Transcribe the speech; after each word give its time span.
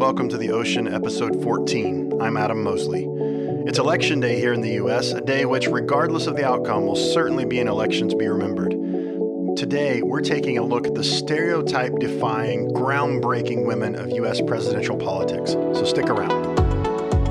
Welcome 0.00 0.30
to 0.30 0.38
The 0.38 0.50
Ocean, 0.50 0.88
episode 0.88 1.42
14. 1.42 2.22
I'm 2.22 2.38
Adam 2.38 2.62
Mosley. 2.62 3.06
It's 3.66 3.78
election 3.78 4.18
day 4.18 4.40
here 4.40 4.54
in 4.54 4.62
the 4.62 4.72
U.S., 4.76 5.12
a 5.12 5.20
day 5.20 5.44
which, 5.44 5.66
regardless 5.66 6.26
of 6.26 6.36
the 6.36 6.44
outcome, 6.48 6.86
will 6.86 6.96
certainly 6.96 7.44
be 7.44 7.60
an 7.60 7.68
election 7.68 8.08
to 8.08 8.16
be 8.16 8.26
remembered. 8.26 8.70
Today, 9.58 10.00
we're 10.00 10.22
taking 10.22 10.56
a 10.56 10.62
look 10.62 10.86
at 10.86 10.94
the 10.94 11.04
stereotype 11.04 11.98
defying, 11.98 12.70
groundbreaking 12.70 13.66
women 13.66 13.94
of 13.94 14.08
U.S. 14.12 14.40
presidential 14.40 14.96
politics. 14.96 15.52
So 15.52 15.84
stick 15.84 16.06
around. 16.06 16.30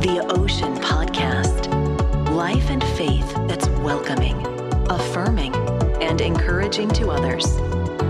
The 0.03 0.23
Ocean 0.29 0.75
Podcast 0.75 1.73
Life 2.29 2.69
and 2.69 2.83
faith 2.83 3.33
that's 3.47 3.67
welcoming, 3.79 4.45
affirming, 4.91 5.55
and 6.03 6.21
encouraging 6.21 6.89
to 6.89 7.09
others 7.09 7.47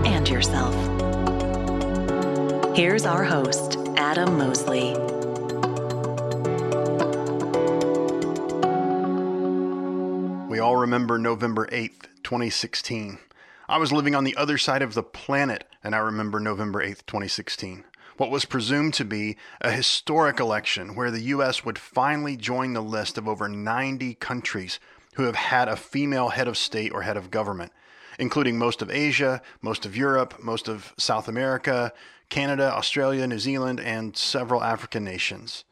and 0.04 0.28
yourself. 0.28 0.74
Here's 2.76 3.06
our 3.06 3.24
host, 3.24 3.79
Adam 4.10 4.38
Mosley. 4.38 4.90
We 10.48 10.58
all 10.58 10.74
remember 10.78 11.16
November 11.16 11.68
8th, 11.68 12.08
2016. 12.24 13.20
I 13.68 13.78
was 13.78 13.92
living 13.92 14.16
on 14.16 14.24
the 14.24 14.34
other 14.34 14.58
side 14.58 14.82
of 14.82 14.94
the 14.94 15.04
planet, 15.04 15.62
and 15.84 15.94
I 15.94 15.98
remember 15.98 16.40
November 16.40 16.84
8th, 16.84 17.06
2016. 17.06 17.84
What 18.16 18.32
was 18.32 18.44
presumed 18.44 18.94
to 18.94 19.04
be 19.04 19.36
a 19.60 19.70
historic 19.70 20.40
election 20.40 20.96
where 20.96 21.12
the 21.12 21.22
U.S. 21.34 21.64
would 21.64 21.78
finally 21.78 22.36
join 22.36 22.72
the 22.72 22.80
list 22.80 23.16
of 23.16 23.28
over 23.28 23.48
90 23.48 24.14
countries 24.14 24.80
who 25.14 25.22
have 25.22 25.36
had 25.36 25.68
a 25.68 25.76
female 25.76 26.30
head 26.30 26.48
of 26.48 26.58
state 26.58 26.90
or 26.92 27.02
head 27.02 27.16
of 27.16 27.30
government, 27.30 27.70
including 28.18 28.58
most 28.58 28.82
of 28.82 28.90
Asia, 28.90 29.40
most 29.62 29.86
of 29.86 29.96
Europe, 29.96 30.42
most 30.42 30.66
of 30.66 30.94
South 30.98 31.28
America, 31.28 31.92
Canada, 32.30 32.72
Australia, 32.72 33.26
New 33.26 33.38
Zealand, 33.38 33.80
and 33.80 34.16
several 34.16 34.62
African 34.62 35.04
nations. 35.04 35.64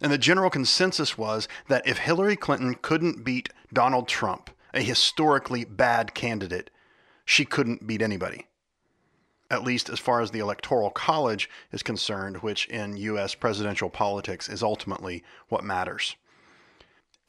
And 0.00 0.12
the 0.12 0.18
general 0.18 0.50
consensus 0.50 1.18
was 1.18 1.48
that 1.68 1.86
if 1.86 1.98
Hillary 1.98 2.36
Clinton 2.36 2.74
couldn't 2.74 3.24
beat 3.24 3.48
Donald 3.72 4.06
Trump, 4.06 4.50
a 4.72 4.80
historically 4.80 5.64
bad 5.64 6.14
candidate, 6.14 6.70
she 7.24 7.44
couldn't 7.44 7.86
beat 7.86 8.02
anybody. 8.02 8.46
At 9.50 9.64
least 9.64 9.88
as 9.88 9.98
far 9.98 10.20
as 10.20 10.30
the 10.30 10.38
Electoral 10.38 10.90
College 10.90 11.50
is 11.72 11.82
concerned, 11.82 12.38
which 12.38 12.66
in 12.68 12.96
U.S. 12.98 13.34
presidential 13.34 13.90
politics 13.90 14.48
is 14.48 14.62
ultimately 14.62 15.24
what 15.48 15.64
matters. 15.64 16.16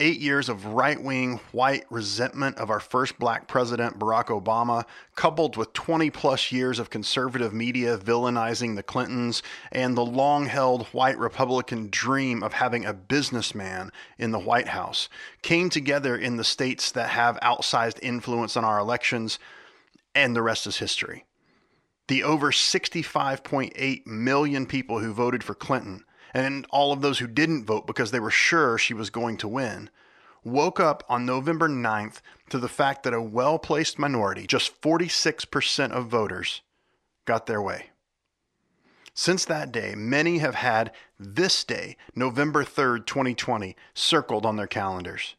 Eight 0.02 0.18
years 0.18 0.48
of 0.48 0.64
right 0.64 1.00
wing 1.00 1.40
white 1.52 1.84
resentment 1.90 2.56
of 2.56 2.70
our 2.70 2.80
first 2.80 3.18
black 3.18 3.46
president, 3.46 3.98
Barack 3.98 4.28
Obama, 4.28 4.86
coupled 5.14 5.58
with 5.58 5.74
20 5.74 6.08
plus 6.08 6.50
years 6.50 6.78
of 6.78 6.88
conservative 6.88 7.52
media 7.52 7.98
villainizing 7.98 8.76
the 8.76 8.82
Clintons 8.82 9.42
and 9.70 9.98
the 9.98 10.04
long 10.04 10.46
held 10.46 10.86
white 10.86 11.18
Republican 11.18 11.88
dream 11.90 12.42
of 12.42 12.54
having 12.54 12.86
a 12.86 12.94
businessman 12.94 13.92
in 14.16 14.30
the 14.30 14.38
White 14.38 14.68
House, 14.68 15.10
came 15.42 15.68
together 15.68 16.16
in 16.16 16.38
the 16.38 16.44
states 16.44 16.90
that 16.92 17.10
have 17.10 17.38
outsized 17.42 17.98
influence 18.00 18.56
on 18.56 18.64
our 18.64 18.78
elections, 18.78 19.38
and 20.14 20.34
the 20.34 20.40
rest 20.40 20.66
is 20.66 20.78
history. 20.78 21.26
The 22.08 22.22
over 22.22 22.52
65.8 22.52 24.06
million 24.06 24.64
people 24.64 25.00
who 25.00 25.12
voted 25.12 25.44
for 25.44 25.54
Clinton 25.54 26.04
and 26.32 26.66
all 26.70 26.92
of 26.92 27.00
those 27.00 27.18
who 27.18 27.26
didn't 27.26 27.66
vote 27.66 27.86
because 27.86 28.10
they 28.10 28.20
were 28.20 28.30
sure 28.30 28.78
she 28.78 28.94
was 28.94 29.10
going 29.10 29.36
to 29.38 29.48
win, 29.48 29.90
woke 30.44 30.80
up 30.80 31.04
on 31.08 31.26
November 31.26 31.68
9th 31.68 32.20
to 32.48 32.58
the 32.58 32.68
fact 32.68 33.02
that 33.02 33.14
a 33.14 33.22
well 33.22 33.58
placed 33.58 33.98
minority, 33.98 34.46
just 34.46 34.80
46% 34.80 35.90
of 35.90 36.06
voters, 36.06 36.62
got 37.24 37.46
their 37.46 37.62
way. 37.62 37.86
Since 39.14 39.44
that 39.46 39.72
day, 39.72 39.94
many 39.96 40.38
have 40.38 40.54
had 40.54 40.92
this 41.18 41.64
day, 41.64 41.96
November 42.14 42.64
3rd, 42.64 43.06
2020, 43.06 43.76
circled 43.92 44.46
on 44.46 44.56
their 44.56 44.66
calendars. 44.66 45.36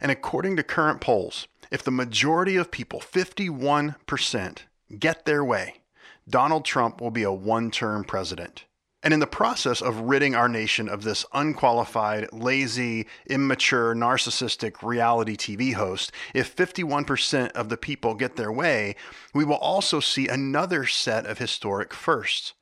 And 0.00 0.10
according 0.10 0.56
to 0.56 0.64
current 0.64 1.00
polls, 1.00 1.46
if 1.70 1.84
the 1.84 1.90
majority 1.90 2.56
of 2.56 2.70
people, 2.70 3.00
51%, 3.00 4.58
get 4.98 5.24
their 5.24 5.44
way, 5.44 5.82
Donald 6.28 6.64
Trump 6.64 7.00
will 7.00 7.10
be 7.10 7.22
a 7.22 7.32
one 7.32 7.70
term 7.70 8.04
president. 8.04 8.64
And 9.02 9.12
in 9.12 9.20
the 9.20 9.26
process 9.26 9.82
of 9.82 10.00
ridding 10.00 10.36
our 10.36 10.48
nation 10.48 10.88
of 10.88 11.02
this 11.02 11.26
unqualified, 11.32 12.28
lazy, 12.32 13.06
immature, 13.26 13.94
narcissistic 13.94 14.82
reality 14.82 15.36
TV 15.36 15.74
host, 15.74 16.12
if 16.34 16.54
51% 16.54 17.50
of 17.52 17.68
the 17.68 17.76
people 17.76 18.14
get 18.14 18.36
their 18.36 18.52
way, 18.52 18.94
we 19.34 19.44
will 19.44 19.56
also 19.56 19.98
see 19.98 20.28
another 20.28 20.86
set 20.86 21.26
of 21.26 21.38
historic 21.38 21.92
firsts. 21.92 22.52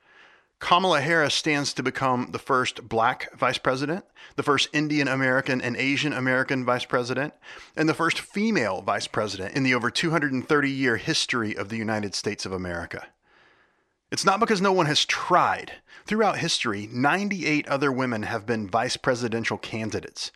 Kamala 0.61 1.01
Harris 1.01 1.35
stands 1.35 1.73
to 1.75 1.83
become 1.83 2.29
the 2.33 2.39
first 2.39 2.87
black 2.87 3.35
vice 3.37 3.57
president, 3.57 4.05
the 4.37 4.43
first 4.43 4.69
Indian 4.75 5.09
American 5.09 5.61
and 5.61 5.75
Asian 5.77 6.13
American 6.13 6.67
vice 6.67 6.85
president, 6.85 7.33
and 7.77 7.89
the 7.89 7.95
first 7.95 8.21
female 8.21 8.83
vice 8.83 9.07
president 9.07 9.57
in 9.57 9.63
the 9.63 9.75
over 9.75 9.91
230 9.91 10.71
year 10.71 10.97
history 10.97 11.57
of 11.57 11.71
the 11.71 11.79
United 11.79 12.15
States 12.15 12.45
of 12.45 12.53
America. 12.53 13.07
It's 14.11 14.25
not 14.25 14.41
because 14.41 14.61
no 14.61 14.73
one 14.73 14.87
has 14.87 15.05
tried. 15.05 15.73
Throughout 16.05 16.39
history, 16.39 16.89
98 16.91 17.69
other 17.69 17.93
women 17.93 18.25
have 18.25 18.47
been 18.47 18.69
vice 18.69 18.97
presidential 18.97 19.59
candidates. 19.59 20.33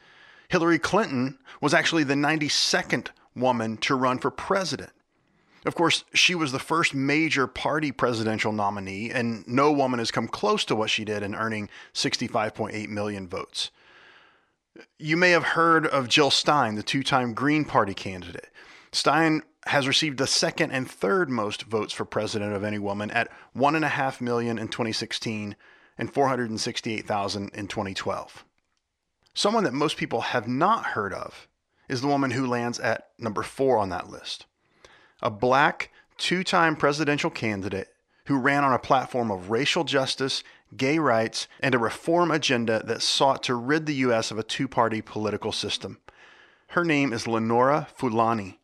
Hillary 0.49 0.79
Clinton 0.79 1.39
was 1.61 1.75
actually 1.75 2.05
the 2.05 2.15
92nd 2.15 3.09
woman 3.35 3.77
to 3.79 3.97
run 3.97 4.19
for 4.19 4.31
president. 4.31 4.93
Of 5.67 5.75
course, 5.75 6.05
she 6.13 6.35
was 6.35 6.53
the 6.53 6.59
first 6.59 6.95
major 6.95 7.47
party 7.47 7.91
presidential 7.91 8.53
nominee, 8.53 9.11
and 9.11 9.47
no 9.49 9.73
woman 9.73 9.99
has 9.99 10.11
come 10.11 10.29
close 10.29 10.65
to 10.67 10.77
what 10.77 10.91
she 10.91 11.05
did 11.05 11.23
in 11.23 11.35
earning 11.35 11.71
65.8 11.95 12.89
million 12.89 13.27
votes. 13.27 13.71
You 14.99 15.17
may 15.17 15.31
have 15.31 15.45
heard 15.45 15.87
of 15.87 16.09
Jill 16.09 16.31
Stein, 16.31 16.75
the 16.75 16.83
two 16.83 17.03
time 17.03 17.33
Green 17.33 17.65
Party 17.65 17.95
candidate. 17.95 18.51
Stein 18.93 19.43
has 19.67 19.89
received 19.89 20.19
the 20.19 20.27
second 20.27 20.71
and 20.71 20.91
third 20.91 21.31
most 21.31 21.63
votes 21.63 21.93
for 21.93 22.05
president 22.05 22.53
of 22.53 22.65
any 22.65 22.79
woman 22.79 23.11
at 23.11 23.31
1.5 23.57 24.21
million 24.21 24.59
in 24.59 24.69
2016 24.69 25.57
and 25.97 26.13
468,000 26.13 27.51
in 27.55 27.67
2012. 27.67 28.45
Someone 29.33 29.65
that 29.65 29.73
most 29.73 29.97
people 29.97 30.21
have 30.21 30.47
not 30.47 30.87
heard 30.87 31.13
of 31.13 31.49
is 31.89 32.01
the 32.01 32.07
woman 32.07 32.33
who 32.33 32.47
lands 32.47 32.79
at 32.79 33.09
number 33.19 33.43
four 33.43 33.79
on 33.79 33.89
that 33.91 34.11
list. 34.11 34.47
A 35.23 35.31
black, 35.31 35.91
two 36.19 36.45
time 36.45 36.77
presidential 36.77 37.31
candidate 37.31 37.89
who 38.27 38.39
ran 38.39 38.65
on 38.65 38.73
a 38.73 38.79
platform 38.79 39.31
of 39.31 39.51
racial 39.51 39.85
justice, 39.85 40.43
gay 40.77 40.99
rights, 40.99 41.47
and 41.61 41.75
a 41.75 41.79
reform 41.79 42.31
agenda 42.31 42.83
that 42.87 43.03
sought 43.03 43.43
to 43.43 43.55
rid 43.55 43.87
the 43.87 43.95
U.S. 43.97 44.31
of 44.31 44.39
a 44.39 44.43
two 44.43 44.67
party 44.67 45.03
political 45.03 45.53
system. 45.53 45.99
Her 46.69 46.85
name 46.85 47.13
is 47.13 47.29
Lenora 47.29 47.89
Fulani 47.95 48.61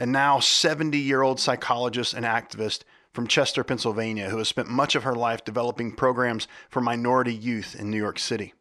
a 0.00 0.06
now 0.06 0.40
70 0.40 0.98
year 0.98 1.20
old 1.20 1.38
psychologist 1.38 2.14
and 2.14 2.24
activist 2.24 2.80
from 3.12 3.26
Chester, 3.26 3.62
Pennsylvania, 3.62 4.30
who 4.30 4.38
has 4.38 4.48
spent 4.48 4.68
much 4.68 4.94
of 4.94 5.02
her 5.02 5.14
life 5.14 5.44
developing 5.44 5.92
programs 5.92 6.48
for 6.70 6.80
minority 6.80 7.34
youth 7.34 7.76
in 7.78 7.90
New 7.90 7.98
York 7.98 8.18
City. 8.18 8.54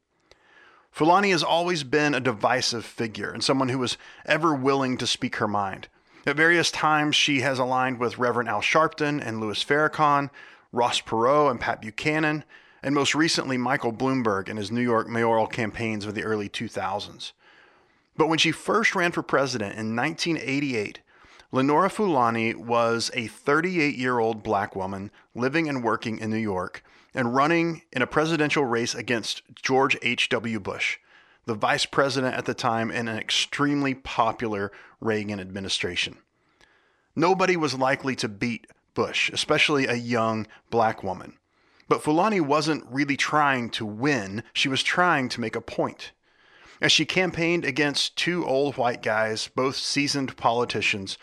Fulani 0.91 1.31
has 1.31 1.44
always 1.44 1.83
been 1.83 2.13
a 2.13 2.19
divisive 2.19 2.83
figure 2.83 3.31
and 3.31 3.44
someone 3.44 3.69
who 3.69 3.79
was 3.79 3.97
ever 4.25 4.53
willing 4.53 4.97
to 4.97 5.07
speak 5.07 5.38
her 5.38 5.47
mind. 5.47 5.88
At 6.27 6.35
various 6.35 6.72
times, 6.72 7.16
she 7.16 7.39
has 7.39 7.57
aligned 7.57 8.00
with 8.00 8.17
Reverend 8.17 8.50
Al 8.50 8.61
Sharpton 8.61 9.25
and 9.25 9.39
Louis 9.39 9.63
Farrakhan, 9.63 10.31
Ross 10.73 11.00
Perot 11.00 11.51
and 11.51 11.59
Pat 11.61 11.81
Buchanan, 11.81 12.44
and 12.83 12.94
most 12.94 13.16
recently 13.16 13.57
Michael 13.57 13.94
Bloomberg 13.94 14.50
in 14.50 14.57
his 14.57 14.71
New 14.71 14.81
York 14.81 15.07
mayoral 15.07 15.47
campaigns 15.47 16.06
of 16.06 16.16
the 16.16 16.23
early 16.23 16.50
2000s. 16.50 17.31
But 18.17 18.27
when 18.27 18.39
she 18.39 18.51
first 18.51 18.94
ran 18.94 19.13
for 19.13 19.21
president 19.21 19.77
in 19.77 19.95
1988, 19.95 21.00
Lenora 21.52 21.90
Fulani 21.90 22.54
was 22.54 23.10
a 23.16 23.26
38 23.26 23.96
year 23.96 24.20
old 24.20 24.44
black 24.44 24.76
woman 24.76 25.10
living 25.34 25.68
and 25.68 25.84
working 25.84 26.20
in 26.20 26.30
New 26.30 26.38
York 26.38 26.84
and 27.16 27.34
running 27.34 27.82
in 27.92 28.04
a 28.04 28.08
presidential 28.08 28.66
race 28.66 28.94
against 28.94 29.42
George 29.56 29.98
H.W. 30.04 30.60
Bush, 30.60 31.00
the 31.48 31.56
vice 31.56 31.88
president 31.88 32.36
at 32.36 32.46
the 32.46 32.54
time 32.54 32.92
in 32.92 33.07
an 33.07 33.18
extremely 33.18 33.96
popular 33.96 34.72
Reagan 35.01 35.40
administration. 35.40 36.18
Nobody 37.16 37.57
was 37.57 37.74
likely 37.74 38.16
to 38.18 38.30
beat 38.30 38.68
Bush, 38.94 39.31
especially 39.31 39.88
a 39.88 39.95
young 39.95 40.45
black 40.69 41.04
woman. 41.04 41.34
But 41.88 42.04
Fulani 42.04 42.40
wasn't 42.40 42.86
really 42.92 43.18
trying 43.18 43.72
to 43.72 43.88
win, 43.88 44.44
she 44.54 44.69
was 44.69 44.84
trying 44.84 45.30
to 45.30 45.42
make 45.42 45.56
a 45.56 45.62
point. 45.62 46.12
As 46.80 46.92
she 46.92 47.06
campaigned 47.06 47.66
against 47.66 48.16
two 48.16 48.45
old 48.45 48.78
white 48.78 49.02
guys, 49.02 49.50
both 49.56 49.75
seasoned 49.75 50.38
politicians, 50.38 51.18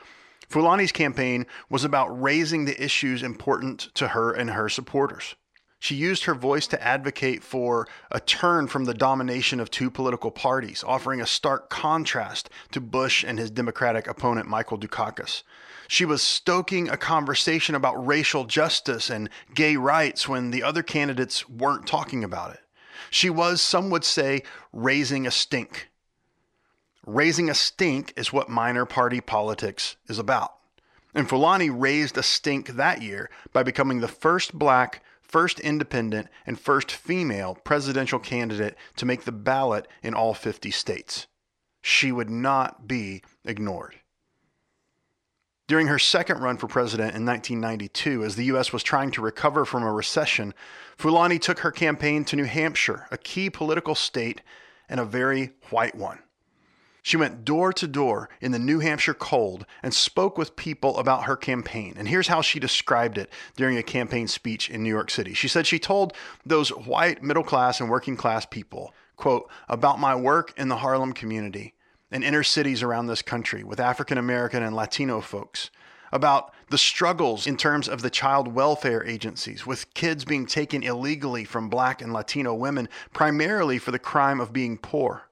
Fulani's 0.49 0.93
campaign 0.93 1.47
was 1.69 1.85
about 1.85 2.21
raising 2.21 2.65
the 2.65 2.83
issues 2.83 3.23
important 3.23 3.95
to 3.95 4.09
her 4.09 4.33
and 4.33 4.51
her 4.51 4.69
supporters. 4.69 5.35
She 5.79 5.95
used 5.95 6.25
her 6.25 6.35
voice 6.35 6.67
to 6.69 6.83
advocate 6.83 7.45
for 7.45 7.87
a 8.11 8.19
turn 8.19 8.67
from 8.67 8.87
the 8.87 8.95
domination 8.95 9.61
of 9.61 9.71
two 9.71 9.91
political 9.91 10.31
parties, 10.31 10.83
offering 10.87 11.21
a 11.21 11.27
stark 11.27 11.69
contrast 11.69 12.49
to 12.73 12.81
Bush 12.81 13.23
and 13.23 13.39
his 13.39 13.51
Democratic 13.51 14.07
opponent, 14.07 14.49
Michael 14.49 14.79
Dukakis. 14.79 15.43
She 15.87 16.05
was 16.05 16.23
stoking 16.23 16.89
a 16.89 16.97
conversation 16.97 17.75
about 17.75 18.05
racial 18.05 18.45
justice 18.45 19.11
and 19.11 19.29
gay 19.55 19.77
rights 19.77 20.29
when 20.29 20.51
the 20.51 20.63
other 20.63 20.83
candidates 20.83 21.49
weren't 21.49 21.87
talking 21.87 22.25
about 22.25 22.53
it. 22.55 22.61
She 23.11 23.31
was, 23.31 23.61
some 23.61 23.91
would 23.91 24.05
say, 24.05 24.43
raising 24.73 25.27
a 25.27 25.31
stink. 25.31 25.91
Raising 27.07 27.49
a 27.49 27.55
stink 27.55 28.13
is 28.17 28.33
what 28.33 28.49
minor 28.49 28.85
party 28.85 29.21
politics 29.21 29.95
is 30.09 30.19
about. 30.19 30.55
And 31.15 31.29
Fulani 31.29 31.71
raised 31.71 32.19
a 32.19 32.23
stink 32.23 32.71
that 32.71 33.01
year 33.01 33.31
by 33.53 33.63
becoming 33.63 34.01
the 34.01 34.09
first 34.09 34.59
black, 34.59 35.05
first 35.23 35.61
independent, 35.61 36.27
and 36.47 36.59
first 36.59 36.91
female 36.91 37.55
presidential 37.55 38.19
candidate 38.19 38.77
to 38.97 39.07
make 39.07 39.23
the 39.23 39.31
ballot 39.31 39.87
in 40.03 40.15
all 40.15 40.35
50 40.35 40.73
states. 40.73 41.29
She 41.81 42.11
would 42.11 42.29
not 42.29 42.89
be 42.89 43.23
ignored. 43.45 44.01
During 45.69 45.87
her 45.87 46.01
second 46.01 46.41
run 46.41 46.57
for 46.57 46.67
president 46.67 47.15
in 47.15 47.25
1992, 47.25 48.25
as 48.25 48.35
the 48.35 48.47
U.S. 48.47 48.73
was 48.73 48.83
trying 48.83 49.13
to 49.13 49.23
recover 49.23 49.65
from 49.65 49.85
a 49.85 49.93
recession, 49.93 50.55
Fulani 50.97 51.39
took 51.39 51.61
her 51.61 51.71
campaign 51.71 52.25
to 52.25 52.37
New 52.37 52.45
Hampshire, 52.45 53.07
a 53.13 53.19
key 53.19 53.49
political 53.49 53.95
state 53.95 54.43
and 54.89 54.99
a 54.99 55.05
very 55.05 55.53
white 55.71 55.95
one. 55.95 56.19
She 57.07 57.17
went 57.17 57.45
door 57.45 57.73
to 57.73 57.87
door 57.87 58.29
in 58.41 58.51
the 58.51 58.59
New 58.59 58.81
Hampshire 58.81 59.15
cold 59.15 59.65
and 59.81 59.95
spoke 59.95 60.37
with 60.37 60.57
people 60.57 60.99
about 60.99 61.27
her 61.27 61.37
campaign. 61.37 61.95
And 61.97 62.09
here's 62.09 62.27
how 62.27 62.43
she 62.43 62.59
described 62.59 63.17
it 63.17 63.31
during 63.55 63.77
a 63.77 63.83
campaign 63.85 64.27
speech 64.27 64.69
in 64.69 64.83
New 64.83 64.91
York 64.91 65.13
City. 65.13 65.33
She 65.33 65.47
said 65.47 65.69
she 65.69 65.79
told 65.79 66.15
those 66.45 66.71
white 66.71 67.23
middle 67.23 67.45
class 67.45 67.81
and 67.81 67.89
working 67.89 68.17
class 68.17 68.45
people, 68.45 68.93
quote, 69.15 69.49
about 69.69 70.01
my 70.01 70.17
work 70.17 70.53
in 70.57 70.67
the 70.67 70.79
Harlem 70.79 71.13
community 71.13 71.75
and 72.11 72.25
inner 72.25 72.43
cities 72.43 72.83
around 72.83 73.07
this 73.07 73.23
country 73.23 73.63
with 73.63 73.79
African 73.79 74.19
American 74.19 74.65
and 74.65 74.75
Latino 74.75 75.21
folks, 75.21 75.71
about 76.11 76.53
the 76.71 76.77
struggles 76.77 77.47
in 77.47 77.57
terms 77.57 77.89
of 77.89 78.03
the 78.03 78.11
child 78.11 78.49
welfare 78.49 79.07
agencies, 79.07 79.65
with 79.65 79.95
kids 79.95 80.25
being 80.25 80.45
taken 80.45 80.83
illegally 80.83 81.45
from 81.45 81.69
black 81.69 82.03
and 82.03 82.13
Latino 82.13 82.53
women, 82.53 82.89
primarily 83.13 83.79
for 83.79 83.93
the 83.93 84.01
crime 84.01 84.41
of 84.41 84.53
being 84.53 84.77
poor. 84.77 85.23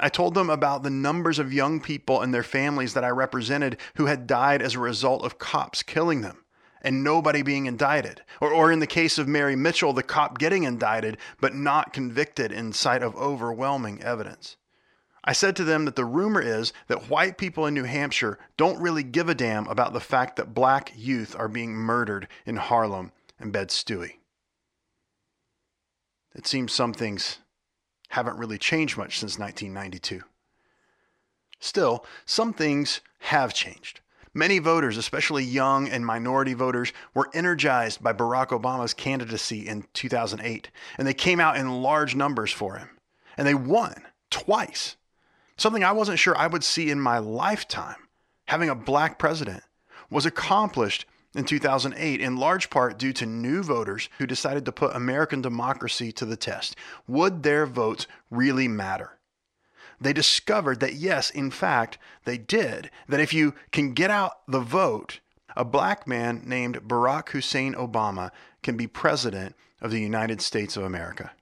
I 0.00 0.08
told 0.08 0.34
them 0.34 0.50
about 0.50 0.82
the 0.82 0.90
numbers 0.90 1.38
of 1.38 1.52
young 1.52 1.80
people 1.80 2.20
and 2.20 2.32
their 2.32 2.42
families 2.42 2.94
that 2.94 3.04
I 3.04 3.10
represented 3.10 3.78
who 3.96 4.06
had 4.06 4.26
died 4.26 4.62
as 4.62 4.74
a 4.74 4.80
result 4.80 5.24
of 5.24 5.38
cops 5.38 5.82
killing 5.82 6.20
them 6.20 6.44
and 6.82 7.02
nobody 7.02 7.42
being 7.42 7.66
indicted. 7.66 8.22
Or, 8.40 8.52
or 8.52 8.70
in 8.70 8.78
the 8.78 8.86
case 8.86 9.18
of 9.18 9.26
Mary 9.28 9.56
Mitchell, 9.56 9.92
the 9.92 10.02
cop 10.02 10.38
getting 10.38 10.62
indicted 10.62 11.18
but 11.40 11.54
not 11.54 11.92
convicted 11.92 12.52
in 12.52 12.72
sight 12.72 13.02
of 13.02 13.16
overwhelming 13.16 14.02
evidence. 14.02 14.56
I 15.24 15.32
said 15.32 15.56
to 15.56 15.64
them 15.64 15.84
that 15.84 15.96
the 15.96 16.04
rumor 16.04 16.40
is 16.40 16.72
that 16.86 17.10
white 17.10 17.36
people 17.36 17.66
in 17.66 17.74
New 17.74 17.84
Hampshire 17.84 18.38
don't 18.56 18.80
really 18.80 19.02
give 19.02 19.28
a 19.28 19.34
damn 19.34 19.66
about 19.66 19.92
the 19.92 20.00
fact 20.00 20.36
that 20.36 20.54
black 20.54 20.92
youth 20.96 21.36
are 21.36 21.48
being 21.48 21.74
murdered 21.74 22.28
in 22.46 22.56
Harlem 22.56 23.12
and 23.38 23.52
Bed 23.52 23.68
Stuy. 23.68 24.14
It 26.34 26.46
seems 26.46 26.72
some 26.72 26.94
things 26.94 27.38
haven't 28.08 28.38
really 28.38 28.58
changed 28.58 28.96
much 28.96 29.18
since 29.18 29.38
1992. 29.38 30.22
Still, 31.60 32.04
some 32.24 32.52
things 32.52 33.00
have 33.20 33.52
changed. 33.52 34.00
Many 34.34 34.58
voters, 34.58 34.96
especially 34.96 35.42
young 35.42 35.88
and 35.88 36.04
minority 36.04 36.54
voters, 36.54 36.92
were 37.14 37.30
energized 37.34 38.02
by 38.02 38.12
Barack 38.12 38.48
Obama's 38.48 38.94
candidacy 38.94 39.66
in 39.66 39.84
2008, 39.94 40.70
and 40.96 41.08
they 41.08 41.14
came 41.14 41.40
out 41.40 41.56
in 41.56 41.82
large 41.82 42.14
numbers 42.14 42.52
for 42.52 42.76
him. 42.76 42.90
And 43.36 43.46
they 43.46 43.54
won 43.54 44.02
twice 44.30 44.96
something 45.56 45.84
I 45.84 45.92
wasn't 45.92 46.18
sure 46.18 46.36
I 46.36 46.46
would 46.46 46.64
see 46.64 46.90
in 46.90 47.00
my 47.00 47.18
lifetime, 47.18 47.96
having 48.46 48.68
a 48.68 48.74
black 48.74 49.18
president, 49.18 49.62
was 50.10 50.24
accomplished 50.24 51.04
in 51.38 51.44
2008 51.44 52.20
in 52.20 52.36
large 52.36 52.68
part 52.68 52.98
due 52.98 53.12
to 53.12 53.24
new 53.24 53.62
voters 53.62 54.08
who 54.18 54.26
decided 54.26 54.64
to 54.64 54.72
put 54.72 54.94
American 54.96 55.40
democracy 55.40 56.10
to 56.10 56.26
the 56.26 56.36
test. 56.36 56.74
Would 57.06 57.44
their 57.44 57.64
votes 57.64 58.08
really 58.28 58.66
matter? 58.66 59.18
They 60.00 60.12
discovered 60.12 60.80
that 60.80 60.94
yes, 60.94 61.30
in 61.30 61.50
fact, 61.50 61.96
they 62.24 62.38
did. 62.38 62.90
That 63.08 63.20
if 63.20 63.32
you 63.32 63.54
can 63.70 63.94
get 63.94 64.10
out 64.10 64.32
the 64.48 64.60
vote, 64.60 65.20
a 65.56 65.64
black 65.64 66.06
man 66.06 66.42
named 66.44 66.88
Barack 66.88 67.30
Hussein 67.30 67.74
Obama 67.74 68.30
can 68.62 68.76
be 68.76 68.86
president 68.86 69.54
of 69.80 69.92
the 69.92 70.00
United 70.00 70.40
States 70.40 70.76
of 70.76 70.82
America. 70.82 71.32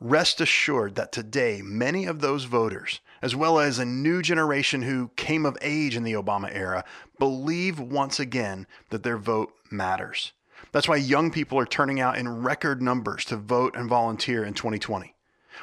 Rest 0.00 0.40
assured 0.40 0.94
that 0.94 1.12
today, 1.12 1.60
many 1.62 2.06
of 2.06 2.20
those 2.20 2.44
voters, 2.44 3.00
as 3.22 3.34
well 3.34 3.58
as 3.58 3.78
a 3.78 3.84
new 3.84 4.22
generation 4.22 4.82
who 4.82 5.10
came 5.16 5.44
of 5.44 5.58
age 5.60 5.96
in 5.96 6.04
the 6.04 6.12
Obama 6.12 6.48
era, 6.52 6.84
believe 7.18 7.80
once 7.80 8.20
again 8.20 8.66
that 8.90 9.02
their 9.02 9.18
vote 9.18 9.52
matters. 9.70 10.32
That's 10.72 10.88
why 10.88 10.96
young 10.96 11.30
people 11.30 11.58
are 11.58 11.66
turning 11.66 12.00
out 12.00 12.18
in 12.18 12.42
record 12.42 12.82
numbers 12.82 13.24
to 13.26 13.36
vote 13.36 13.76
and 13.76 13.88
volunteer 13.88 14.44
in 14.44 14.54
2020. 14.54 15.14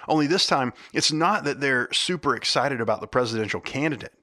Only 0.07 0.27
this 0.27 0.47
time, 0.47 0.73
it's 0.93 1.11
not 1.11 1.43
that 1.43 1.59
they're 1.59 1.91
super 1.91 2.35
excited 2.35 2.81
about 2.81 3.01
the 3.01 3.07
presidential 3.07 3.61
candidate. 3.61 4.13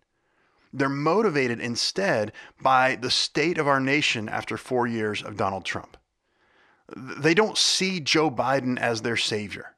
They're 0.72 0.88
motivated 0.88 1.60
instead 1.60 2.32
by 2.60 2.96
the 2.96 3.10
state 3.10 3.58
of 3.58 3.68
our 3.68 3.80
nation 3.80 4.28
after 4.28 4.56
four 4.56 4.86
years 4.86 5.22
of 5.22 5.36
Donald 5.36 5.64
Trump. 5.64 5.96
They 6.96 7.34
don't 7.34 7.58
see 7.58 8.00
Joe 8.00 8.30
Biden 8.30 8.78
as 8.78 9.02
their 9.02 9.16
savior. 9.16 9.76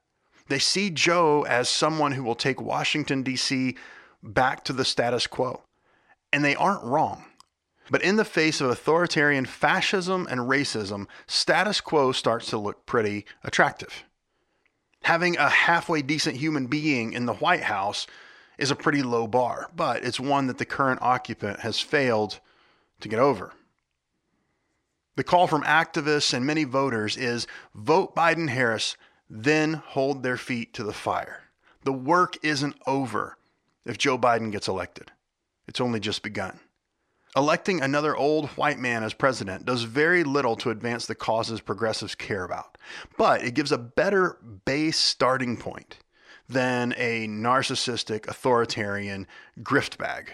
They 0.49 0.58
see 0.58 0.91
Joe 0.91 1.43
as 1.43 1.69
someone 1.69 2.12
who 2.12 2.23
will 2.23 2.35
take 2.35 2.61
Washington, 2.61 3.23
D.C. 3.23 3.76
back 4.23 4.64
to 4.64 4.73
the 4.73 4.85
status 4.85 5.26
quo. 5.26 5.62
And 6.32 6.44
they 6.44 6.55
aren't 6.55 6.85
wrong. 6.85 7.25
But 7.91 8.02
in 8.02 8.17
the 8.17 8.25
face 8.25 8.61
of 8.61 8.70
authoritarian 8.70 9.44
fascism 9.44 10.26
and 10.31 10.41
racism, 10.41 11.06
status 11.26 11.81
quo 11.81 12.12
starts 12.12 12.46
to 12.50 12.58
look 12.58 12.87
pretty 12.87 13.26
attractive. 13.43 14.05
Having 15.02 15.37
a 15.37 15.50
halfway 15.50 16.00
decent 16.00 16.37
human 16.37 16.67
being 16.67 17.12
in 17.12 17.26
the 17.26 17.35
White 17.35 17.64
House 17.64 18.06
is 18.56 18.70
a 18.70 18.76
pretty 18.76 19.02
low 19.02 19.26
bar, 19.26 19.70
but 19.76 20.02
it's 20.02 20.19
one 20.19 20.46
that 20.46 20.58
the 20.58 20.64
current 20.64 21.02
occupant 21.02 21.61
has 21.61 21.79
failed 21.81 22.41
to 23.00 23.08
get 23.08 23.19
over. 23.19 23.52
The 25.17 25.25
call 25.25 25.46
from 25.46 25.62
activists 25.62 26.32
and 26.32 26.46
many 26.46 26.64
voters 26.64 27.17
is 27.17 27.46
vote 27.75 28.17
Biden 28.17 28.49
Harris 28.49 28.96
then 29.29 29.75
hold 29.75 30.23
their 30.23 30.37
feet 30.37 30.75
to 30.75 30.85
the 30.85 30.93
fire. 30.93 31.43
The 31.85 31.93
work 31.93 32.37
isn't 32.43 32.76
over 32.87 33.37
if 33.85 33.99
Joe 33.99 34.19
Biden 34.19 34.50
gets 34.50 34.69
elected, 34.69 35.12
it's 35.69 35.81
only 35.81 36.00
just 36.00 36.23
begun. 36.23 36.59
Electing 37.37 37.82
another 37.82 38.17
old 38.17 38.49
white 38.50 38.79
man 38.79 39.03
as 39.03 39.12
president 39.12 39.65
does 39.67 39.82
very 39.82 40.23
little 40.23 40.55
to 40.56 40.71
advance 40.71 41.06
the 41.06 41.17
causes 41.17 41.61
progressives 41.61 42.15
care 42.15 42.44
about, 42.44 42.79
but 43.19 43.43
it 43.43 43.55
gives 43.55 43.73
a 43.73 43.79
better 43.79 44.38
base 44.65 44.97
starting 44.97 45.56
point 45.56 45.98
than 46.48 46.94
a 46.96 47.27
narcissistic, 47.27 48.29
authoritarian 48.29 49.27
grift 49.60 49.98
bag. 49.98 50.31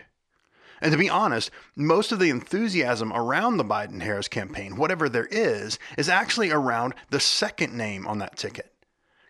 And 0.82 0.92
to 0.92 0.98
be 0.98 1.08
honest, 1.08 1.50
most 1.74 2.12
of 2.12 2.18
the 2.18 2.30
enthusiasm 2.30 3.12
around 3.12 3.56
the 3.56 3.64
Biden 3.64 4.02
Harris 4.02 4.28
campaign, 4.28 4.76
whatever 4.76 5.08
there 5.08 5.28
is, 5.30 5.78
is 5.96 6.08
actually 6.08 6.50
around 6.50 6.94
the 7.10 7.20
second 7.20 7.74
name 7.74 8.06
on 8.06 8.18
that 8.18 8.36
ticket 8.36 8.72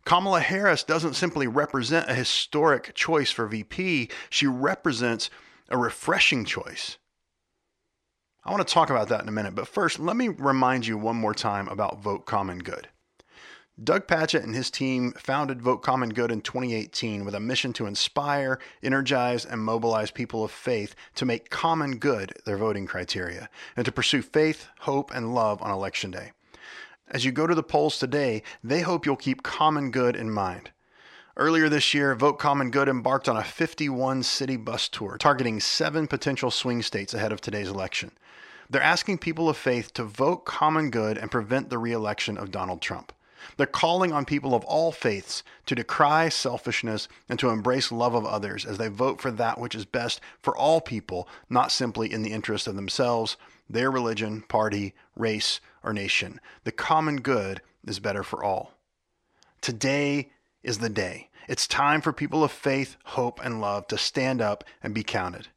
Kamala 0.05 0.41
Harris 0.41 0.83
doesn't 0.83 1.15
simply 1.15 1.47
represent 1.47 2.09
a 2.09 2.15
historic 2.15 2.95
choice 2.95 3.31
for 3.31 3.47
VP, 3.47 4.09
she 4.29 4.47
represents 4.47 5.31
a 5.69 5.79
refreshing 5.79 6.45
choice. 6.45 6.99
I 8.45 8.51
want 8.51 8.67
to 8.67 8.75
talk 8.75 8.91
about 8.91 9.09
that 9.09 9.23
in 9.23 9.29
a 9.29 9.33
minute, 9.33 9.55
but 9.55 9.69
first, 9.69 9.99
let 9.99 10.17
me 10.17 10.29
remind 10.29 10.87
you 10.87 10.97
one 10.97 11.17
more 11.17 11.35
time 11.35 11.69
about 11.69 12.03
Vote 12.03 12.25
Common 12.25 12.59
Good. 12.59 12.89
Doug 13.83 14.07
Pagitt 14.07 14.45
and 14.45 14.55
his 14.55 14.71
team 14.71 15.13
founded 15.13 15.63
Vote 15.63 15.83
Common 15.83 16.11
Good 16.11 16.31
in 16.31 16.43
2018 16.43 17.25
with 17.25 17.35
a 17.35 17.41
mission 17.41 17.73
to 17.75 17.87
inspire, 17.87 18.59
energize, 18.83 19.47
and 19.47 19.63
mobilize 19.63 20.11
people 20.11 20.45
of 20.45 20.51
faith 20.51 20.95
to 21.15 21.25
make 21.25 21.49
common 21.49 21.99
good 21.99 22.35
their 22.45 22.59
voting 22.59 22.87
criteria 22.87 23.49
and 23.77 23.87
to 23.87 23.93
pursue 23.93 24.21
faith, 24.21 24.69
hope, 24.81 25.11
and 25.15 25.35
love 25.35 25.63
on 25.63 25.71
Election 25.71 26.11
Day. 26.11 26.33
As 27.11 27.25
you 27.25 27.33
go 27.33 27.47
to 27.47 27.55
the 27.57 27.63
polls 27.63 27.99
today, 27.99 28.43
they 28.63 28.83
hope 28.83 29.05
you'll 29.05 29.17
keep 29.17 29.43
common 29.43 29.91
good 29.91 30.15
in 30.15 30.31
mind. 30.31 30.71
Earlier 31.37 31.69
this 31.69 31.93
year, 31.93 32.15
Vote 32.15 32.39
Common 32.39 32.71
Good 32.71 32.89
embarked 32.89 33.29
on 33.29 33.37
a 33.37 33.43
51 33.43 34.23
city 34.23 34.57
bus 34.57 34.89
tour 34.89 35.17
targeting 35.19 35.59
seven 35.59 36.07
potential 36.07 36.51
swing 36.51 36.83
states 36.83 37.13
ahead 37.13 37.33
of 37.33 37.41
today's 37.41 37.69
election. 37.69 38.13
They're 38.69 38.83
asking 38.83 39.19
people 39.19 39.49
of 39.49 39.57
faith 39.57 39.93
to 39.95 40.05
vote 40.05 40.45
common 40.45 40.91
good 40.91 41.19
and 41.19 41.31
prevent 41.31 41.71
the 41.71 41.79
reelection 41.79 42.39
of 42.39 42.53
Donald 42.53 42.81
Trump. 42.81 43.13
They're 43.57 43.67
calling 43.67 44.13
on 44.13 44.25
people 44.25 44.55
of 44.55 44.65
all 44.65 44.93
faiths 44.93 45.43
to 45.67 45.75
decry 45.75 46.29
selfishness 46.29 47.09
and 47.29 47.39
to 47.39 47.49
embrace 47.49 47.91
love 47.91 48.15
of 48.15 48.27
others 48.27 48.65
as 48.65 48.79
they 48.79 48.89
vote 48.89 49.21
for 49.21 49.31
that 49.33 49.59
which 49.59 49.75
is 49.75 49.85
best 49.85 50.21
for 50.41 50.57
all 50.57 50.81
people, 50.81 51.27
not 51.49 51.73
simply 51.73 52.13
in 52.13 52.23
the 52.23 52.33
interest 52.33 52.69
of 52.69 52.77
themselves, 52.77 53.37
their 53.71 53.91
religion, 53.91 54.43
party, 54.43 54.95
race, 55.17 55.61
or 55.83 55.93
nation. 55.93 56.41
The 56.65 56.73
common 56.73 57.21
good 57.21 57.63
is 57.87 57.99
better 57.99 58.23
for 58.23 58.45
all. 58.45 58.73
Today 59.61 60.31
is 60.63 60.79
the 60.79 60.89
day. 60.89 61.29
It's 61.49 61.67
time 61.67 62.01
for 62.01 62.13
people 62.13 62.45
of 62.45 62.53
faith, 62.53 62.97
hope, 63.05 63.41
and 63.43 63.61
love 63.61 63.87
to 63.89 63.99
stand 63.99 64.41
up 64.41 64.65
and 64.83 64.95
be 64.95 65.03
counted. 65.03 65.49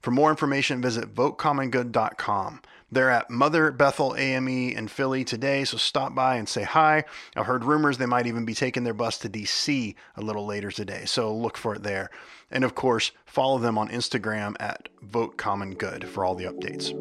For 0.00 0.10
more 0.10 0.30
information, 0.30 0.82
visit 0.82 1.14
votecommongood.com. 1.14 2.62
They're 2.90 3.10
at 3.10 3.30
Mother 3.30 3.70
Bethel 3.70 4.14
AME 4.16 4.48
in 4.48 4.88
Philly 4.88 5.24
today, 5.24 5.64
so 5.64 5.78
stop 5.78 6.14
by 6.14 6.36
and 6.36 6.48
say 6.48 6.62
hi. 6.62 7.04
I've 7.36 7.46
heard 7.46 7.64
rumors 7.64 7.98
they 7.98 8.06
might 8.06 8.26
even 8.26 8.44
be 8.44 8.52
taking 8.52 8.84
their 8.84 8.92
bus 8.92 9.16
to 9.18 9.30
DC 9.30 9.94
a 10.16 10.20
little 10.20 10.44
later 10.44 10.70
today, 10.70 11.04
so 11.06 11.34
look 11.34 11.56
for 11.56 11.74
it 11.76 11.82
there. 11.82 12.10
And 12.50 12.64
of 12.64 12.74
course, 12.74 13.12
follow 13.24 13.58
them 13.58 13.78
on 13.78 13.88
Instagram 13.88 14.56
at 14.60 14.90
Vote 15.00 15.38
Common 15.38 15.74
Good 15.74 16.06
for 16.06 16.24
all 16.24 16.34
the 16.34 16.44
updates. 16.44 16.92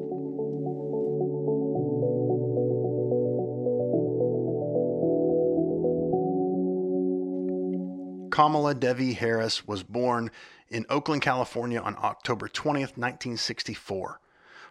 Kamala 8.31 8.73
Devi 8.73 9.13
Harris 9.13 9.67
was 9.67 9.83
born 9.83 10.31
in 10.69 10.85
Oakland, 10.89 11.21
California 11.21 11.79
on 11.79 11.95
October 12.00 12.47
20th, 12.47 12.97
1964. 12.97 14.19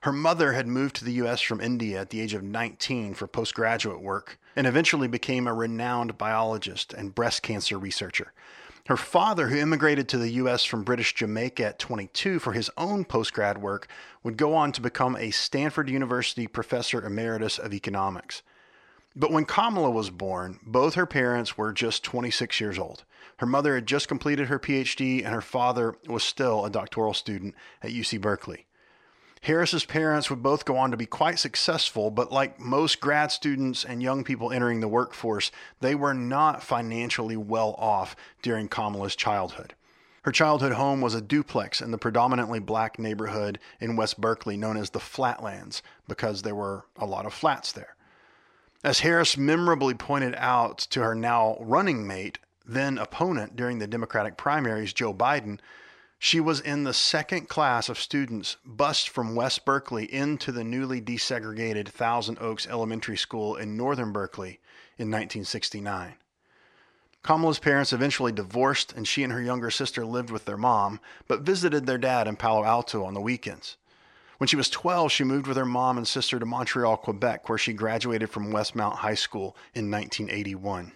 Her 0.02 0.12
mother 0.12 0.55
had 0.55 0.67
moved 0.67 0.97
to 0.97 1.05
the 1.05 1.12
U.S. 1.14 1.43
from 1.43 1.61
India 1.61 2.00
at 2.00 2.09
the 2.09 2.23
age 2.23 2.33
of 2.33 2.43
19 2.43 3.12
for 3.12 3.26
postgraduate 3.26 4.00
work 4.00 4.40
and 4.57 4.67
eventually 4.67 5.09
became 5.09 5.47
a 5.47 5.52
renowned 5.52 6.17
biologist 6.17 6.95
and 6.95 7.14
breast 7.14 7.43
cancer 7.43 7.79
researcher. 7.79 8.33
Her 8.87 8.97
father, 8.97 9.49
who 9.49 9.57
immigrated 9.57 10.09
to 10.09 10.19
the 10.19 10.31
U.S. 10.31 10.64
from 10.64 10.85
British 10.85 11.14
Jamaica 11.14 11.67
at 11.67 11.79
22 11.79 12.38
for 12.38 12.55
his 12.55 12.71
own 12.79 13.05
postgrad 13.05 13.59
work, 13.59 13.88
would 14.23 14.38
go 14.38 14.55
on 14.55 14.73
to 14.73 14.81
become 14.81 15.17
a 15.17 15.31
Stanford 15.31 15.90
University 15.90 16.47
professor 16.47 17.05
emeritus 17.05 17.59
of 17.59 17.75
economics. 17.75 18.43
But 19.17 19.33
when 19.33 19.45
Kamala 19.45 19.90
was 19.90 20.11
born, 20.11 20.61
both 20.62 20.95
her 20.95 21.07
parents 21.07 21.59
were 21.59 21.73
just 21.73 22.05
26 22.05 22.61
years 22.61 22.79
old. 22.79 23.05
Her 23.38 23.47
mother 23.47 23.75
had 23.75 23.87
just 23.87 24.07
completed 24.07 24.49
her 24.49 24.59
PhD, 24.59 25.25
and 25.25 25.35
her 25.35 25.40
father 25.40 25.97
was 26.07 26.23
still 26.23 26.64
a 26.64 26.71
doctoral 26.71 27.14
student 27.14 27.55
at 27.83 27.90
UC 27.90 28.21
Berkeley. 28.21 28.67
Harris's 29.43 29.87
parents 29.87 30.29
would 30.29 30.43
both 30.43 30.67
go 30.67 30.76
on 30.76 30.90
to 30.90 30.97
be 30.97 31.07
quite 31.07 31.38
successful, 31.38 32.11
but 32.11 32.31
like 32.31 32.61
most 32.61 33.00
grad 33.00 33.33
students 33.33 33.85
and 33.85 34.02
young 34.02 34.23
people 34.23 34.52
entering 34.52 34.81
the 34.81 34.88
workforce, 34.88 35.50
they 35.81 35.95
were 35.95 36.12
not 36.12 36.62
financially 36.62 37.37
well 37.37 37.75
off 37.79 38.14
during 38.43 38.69
Kamala's 38.69 39.17
childhood. 39.17 39.75
Her 40.23 40.33
childhood 40.33 40.73
home 40.73 41.00
was 41.00 41.14
a 41.14 41.23
duplex 41.23 41.81
in 41.81 41.90
the 41.90 41.99
predominantly 41.99 42.59
black 42.59 42.99
neighborhood 42.99 43.59
in 43.81 43.97
West 43.97 44.21
Berkeley 44.21 44.59
known 44.59 44.76
as 44.76 44.90
the 44.90 45.00
Flatlands 45.00 45.83
because 46.07 46.43
there 46.43 46.55
were 46.55 46.85
a 46.97 47.07
lot 47.07 47.25
of 47.25 47.33
flats 47.33 47.73
there. 47.73 47.97
As 48.83 49.01
Harris 49.01 49.37
memorably 49.37 49.93
pointed 49.93 50.35
out 50.37 50.79
to 50.91 51.03
her 51.03 51.15
now 51.15 51.59
running 51.61 52.07
mate, 52.07 52.39
then 52.65 52.97
opponent 52.97 53.55
during 53.55 53.79
the 53.79 53.87
Democratic 53.87 54.39
primaries, 54.39 54.95
Joe 54.95 55.13
Biden, 55.13 55.61
she 56.19 56.41
was 56.41 56.61
in 56.61 56.85
the 56.85 56.95
second 56.95 57.49
class 57.49 57.91
of 57.91 57.99
students 57.99 58.57
bused 58.65 59.09
from 59.09 59.35
West 59.35 59.67
Berkeley 59.67 60.13
into 60.13 60.51
the 60.51 60.65
newly 60.65 61.01
desegregated 61.01 61.89
Thousand 61.89 62.39
Oaks 62.41 62.67
Elementary 62.67 63.19
School 63.19 63.57
in 63.57 63.77
northern 63.77 64.13
Berkeley 64.13 64.61
in 64.97 65.11
1969. 65.11 66.15
Kamala's 67.23 67.59
parents 67.59 67.93
eventually 67.93 68.33
divorced, 68.33 68.95
and 68.95 69.07
she 69.07 69.23
and 69.23 69.33
her 69.33 69.43
younger 69.43 69.71
sister 69.71 70.07
lived 70.07 70.31
with 70.31 70.47
their 70.47 70.57
mom, 70.57 71.01
but 71.29 71.43
visited 71.43 71.85
their 71.85 71.99
dad 71.99 72.27
in 72.27 72.37
Palo 72.37 72.65
Alto 72.65 73.05
on 73.05 73.13
the 73.13 73.21
weekends. 73.21 73.77
When 74.40 74.49
she 74.49 74.56
was 74.56 74.70
12, 74.70 75.12
she 75.12 75.23
moved 75.23 75.47
with 75.47 75.59
her 75.59 75.66
mom 75.66 75.99
and 75.99 76.09
sister 76.09 76.38
to 76.38 76.47
Montreal, 76.47 76.97
Quebec, 76.97 77.50
where 77.50 77.59
she 77.59 77.75
graduated 77.75 78.30
from 78.30 78.50
Westmount 78.50 78.94
High 78.94 79.12
School 79.12 79.54
in 79.75 79.90
1981. 79.90 80.92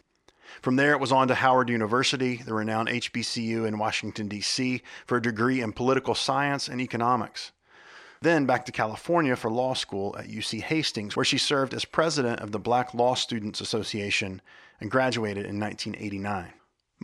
From 0.62 0.76
there, 0.76 0.92
it 0.92 0.98
was 0.98 1.12
on 1.12 1.28
to 1.28 1.34
Howard 1.34 1.68
University, 1.68 2.36
the 2.36 2.54
renowned 2.54 2.88
HBCU 2.88 3.68
in 3.68 3.76
Washington, 3.76 4.28
D.C., 4.28 4.80
for 5.04 5.18
a 5.18 5.22
degree 5.22 5.60
in 5.60 5.74
political 5.74 6.14
science 6.14 6.68
and 6.68 6.80
economics. 6.80 7.52
Then 8.22 8.46
back 8.46 8.64
to 8.64 8.72
California 8.72 9.36
for 9.36 9.50
law 9.50 9.74
school 9.74 10.16
at 10.18 10.28
UC 10.28 10.62
Hastings, 10.62 11.14
where 11.14 11.22
she 11.26 11.36
served 11.36 11.74
as 11.74 11.84
president 11.84 12.40
of 12.40 12.50
the 12.50 12.58
Black 12.58 12.94
Law 12.94 13.14
Students 13.14 13.60
Association 13.60 14.40
and 14.80 14.90
graduated 14.90 15.44
in 15.44 15.60
1989. 15.60 16.50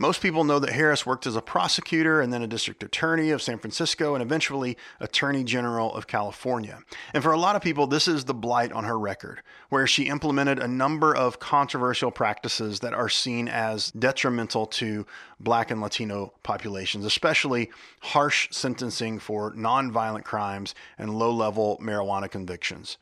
Most 0.01 0.23
people 0.23 0.43
know 0.43 0.57
that 0.57 0.71
Harris 0.71 1.05
worked 1.05 1.27
as 1.27 1.35
a 1.35 1.43
prosecutor 1.43 2.21
and 2.21 2.33
then 2.33 2.41
a 2.41 2.47
district 2.47 2.81
attorney 2.81 3.29
of 3.29 3.39
San 3.39 3.59
Francisco 3.59 4.15
and 4.15 4.23
eventually 4.23 4.75
attorney 4.99 5.43
general 5.43 5.93
of 5.93 6.07
California. 6.07 6.79
And 7.13 7.21
for 7.21 7.31
a 7.31 7.37
lot 7.37 7.55
of 7.55 7.61
people, 7.61 7.85
this 7.85 8.07
is 8.07 8.25
the 8.25 8.33
blight 8.33 8.71
on 8.71 8.85
her 8.85 8.97
record, 8.97 9.43
where 9.69 9.85
she 9.85 10.07
implemented 10.07 10.57
a 10.57 10.67
number 10.67 11.15
of 11.15 11.37
controversial 11.37 12.09
practices 12.09 12.79
that 12.79 12.95
are 12.95 13.09
seen 13.09 13.47
as 13.47 13.91
detrimental 13.91 14.65
to 14.65 15.05
black 15.39 15.69
and 15.69 15.81
Latino 15.81 16.33
populations, 16.41 17.05
especially 17.05 17.69
harsh 17.99 18.47
sentencing 18.49 19.19
for 19.19 19.53
nonviolent 19.53 20.23
crimes 20.23 20.73
and 20.97 21.13
low 21.13 21.31
level 21.31 21.79
marijuana 21.79 22.27
convictions. 22.27 22.97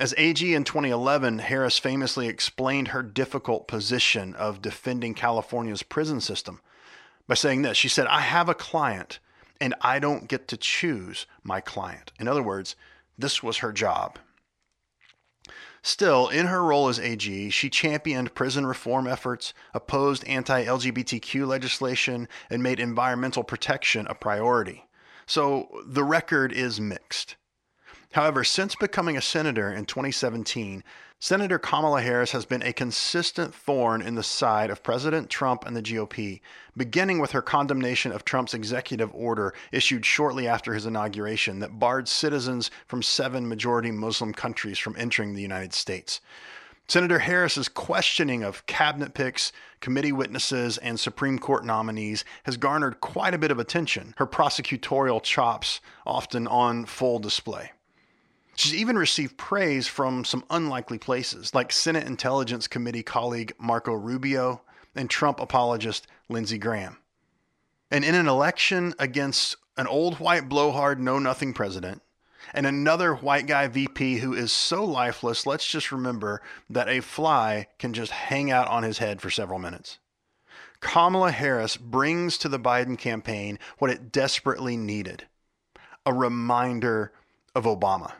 As 0.00 0.14
AG 0.16 0.54
in 0.54 0.64
2011, 0.64 1.40
Harris 1.40 1.78
famously 1.78 2.26
explained 2.26 2.88
her 2.88 3.02
difficult 3.02 3.68
position 3.68 4.34
of 4.34 4.62
defending 4.62 5.12
California's 5.12 5.82
prison 5.82 6.22
system 6.22 6.62
by 7.28 7.34
saying 7.34 7.60
this. 7.60 7.76
She 7.76 7.90
said, 7.90 8.06
I 8.06 8.22
have 8.22 8.48
a 8.48 8.54
client 8.54 9.18
and 9.60 9.74
I 9.82 9.98
don't 9.98 10.26
get 10.26 10.48
to 10.48 10.56
choose 10.56 11.26
my 11.42 11.60
client. 11.60 12.12
In 12.18 12.28
other 12.28 12.42
words, 12.42 12.76
this 13.18 13.42
was 13.42 13.58
her 13.58 13.74
job. 13.74 14.18
Still, 15.82 16.28
in 16.28 16.46
her 16.46 16.64
role 16.64 16.88
as 16.88 16.98
AG, 16.98 17.50
she 17.50 17.68
championed 17.68 18.34
prison 18.34 18.66
reform 18.66 19.06
efforts, 19.06 19.52
opposed 19.74 20.24
anti 20.24 20.64
LGBTQ 20.64 21.46
legislation, 21.46 22.26
and 22.48 22.62
made 22.62 22.80
environmental 22.80 23.44
protection 23.44 24.06
a 24.06 24.14
priority. 24.14 24.86
So 25.26 25.68
the 25.86 26.04
record 26.04 26.54
is 26.54 26.80
mixed. 26.80 27.36
However, 28.12 28.42
since 28.42 28.74
becoming 28.74 29.16
a 29.16 29.22
senator 29.22 29.72
in 29.72 29.84
2017, 29.84 30.82
Senator 31.20 31.60
Kamala 31.60 32.02
Harris 32.02 32.32
has 32.32 32.44
been 32.44 32.62
a 32.62 32.72
consistent 32.72 33.54
thorn 33.54 34.02
in 34.02 34.16
the 34.16 34.22
side 34.24 34.68
of 34.68 34.82
President 34.82 35.30
Trump 35.30 35.64
and 35.64 35.76
the 35.76 35.82
GOP, 35.82 36.40
beginning 36.76 37.20
with 37.20 37.30
her 37.30 37.42
condemnation 37.42 38.10
of 38.10 38.24
Trump's 38.24 38.52
executive 38.52 39.14
order 39.14 39.54
issued 39.70 40.04
shortly 40.04 40.48
after 40.48 40.74
his 40.74 40.86
inauguration 40.86 41.60
that 41.60 41.78
barred 41.78 42.08
citizens 42.08 42.72
from 42.88 43.00
seven 43.00 43.48
majority 43.48 43.92
Muslim 43.92 44.32
countries 44.32 44.78
from 44.78 44.96
entering 44.98 45.34
the 45.34 45.42
United 45.42 45.72
States. 45.72 46.20
Senator 46.88 47.20
Harris's 47.20 47.68
questioning 47.68 48.42
of 48.42 48.66
cabinet 48.66 49.14
picks, 49.14 49.52
committee 49.78 50.10
witnesses, 50.10 50.78
and 50.78 50.98
Supreme 50.98 51.38
Court 51.38 51.64
nominees 51.64 52.24
has 52.42 52.56
garnered 52.56 53.00
quite 53.00 53.34
a 53.34 53.38
bit 53.38 53.52
of 53.52 53.60
attention, 53.60 54.14
her 54.16 54.26
prosecutorial 54.26 55.22
chops 55.22 55.80
often 56.04 56.48
on 56.48 56.86
full 56.86 57.20
display. 57.20 57.70
She's 58.60 58.74
even 58.74 58.98
received 58.98 59.38
praise 59.38 59.88
from 59.88 60.22
some 60.22 60.44
unlikely 60.50 60.98
places, 60.98 61.54
like 61.54 61.72
Senate 61.72 62.06
Intelligence 62.06 62.68
Committee 62.68 63.02
colleague 63.02 63.54
Marco 63.58 63.94
Rubio 63.94 64.60
and 64.94 65.08
Trump 65.08 65.40
apologist 65.40 66.06
Lindsey 66.28 66.58
Graham. 66.58 66.98
And 67.90 68.04
in 68.04 68.14
an 68.14 68.28
election 68.28 68.92
against 68.98 69.56
an 69.78 69.86
old 69.86 70.20
white 70.20 70.50
blowhard, 70.50 71.00
know 71.00 71.18
nothing 71.18 71.54
president, 71.54 72.02
and 72.52 72.66
another 72.66 73.14
white 73.14 73.46
guy 73.46 73.66
VP 73.66 74.18
who 74.18 74.34
is 74.34 74.52
so 74.52 74.84
lifeless, 74.84 75.46
let's 75.46 75.66
just 75.66 75.90
remember 75.90 76.42
that 76.68 76.86
a 76.86 77.00
fly 77.00 77.66
can 77.78 77.94
just 77.94 78.12
hang 78.12 78.50
out 78.50 78.68
on 78.68 78.82
his 78.82 78.98
head 78.98 79.22
for 79.22 79.30
several 79.30 79.58
minutes. 79.58 79.98
Kamala 80.80 81.30
Harris 81.30 81.78
brings 81.78 82.36
to 82.36 82.50
the 82.50 82.60
Biden 82.60 82.98
campaign 82.98 83.58
what 83.78 83.90
it 83.90 84.12
desperately 84.12 84.76
needed 84.76 85.24
a 86.04 86.12
reminder 86.12 87.12
of 87.54 87.64
Obama. 87.64 88.12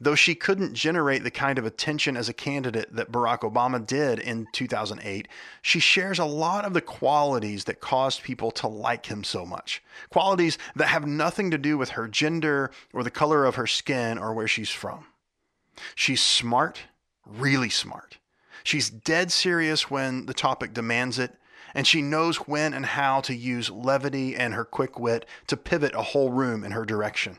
Though 0.00 0.14
she 0.14 0.36
couldn't 0.36 0.74
generate 0.74 1.24
the 1.24 1.30
kind 1.30 1.58
of 1.58 1.66
attention 1.66 2.16
as 2.16 2.28
a 2.28 2.32
candidate 2.32 2.94
that 2.94 3.10
Barack 3.10 3.40
Obama 3.40 3.84
did 3.84 4.20
in 4.20 4.46
2008, 4.52 5.26
she 5.60 5.80
shares 5.80 6.20
a 6.20 6.24
lot 6.24 6.64
of 6.64 6.72
the 6.72 6.80
qualities 6.80 7.64
that 7.64 7.80
caused 7.80 8.22
people 8.22 8.52
to 8.52 8.68
like 8.68 9.06
him 9.06 9.24
so 9.24 9.44
much. 9.44 9.82
Qualities 10.10 10.56
that 10.76 10.88
have 10.88 11.06
nothing 11.06 11.50
to 11.50 11.58
do 11.58 11.76
with 11.76 11.90
her 11.90 12.06
gender 12.06 12.70
or 12.92 13.02
the 13.02 13.10
color 13.10 13.44
of 13.44 13.56
her 13.56 13.66
skin 13.66 14.18
or 14.18 14.32
where 14.32 14.46
she's 14.46 14.70
from. 14.70 15.06
She's 15.96 16.22
smart, 16.22 16.82
really 17.26 17.70
smart. 17.70 18.18
She's 18.62 18.90
dead 18.90 19.32
serious 19.32 19.90
when 19.90 20.26
the 20.26 20.34
topic 20.34 20.74
demands 20.74 21.18
it, 21.18 21.34
and 21.74 21.86
she 21.86 22.02
knows 22.02 22.36
when 22.36 22.72
and 22.72 22.86
how 22.86 23.20
to 23.22 23.34
use 23.34 23.70
levity 23.70 24.36
and 24.36 24.54
her 24.54 24.64
quick 24.64 24.98
wit 24.98 25.26
to 25.48 25.56
pivot 25.56 25.94
a 25.94 26.02
whole 26.02 26.30
room 26.30 26.64
in 26.64 26.72
her 26.72 26.84
direction. 26.84 27.38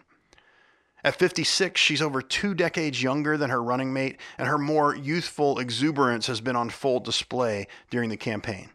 At 1.04 1.16
56, 1.16 1.80
she's 1.80 2.02
over 2.02 2.22
two 2.22 2.54
decades 2.54 3.02
younger 3.02 3.38
than 3.38 3.50
her 3.50 3.64
running 3.64 3.94
mate, 3.94 4.18
and 4.38 4.48
her 4.48 4.58
more 4.58 4.96
youthful 4.96 5.60
exuberance 5.60 6.28
has 6.28 6.42
been 6.42 6.56
on 6.56 6.70
full 6.70 7.00
display 7.00 7.68
during 7.90 8.10
the 8.10 8.18
campaign. 8.18 8.70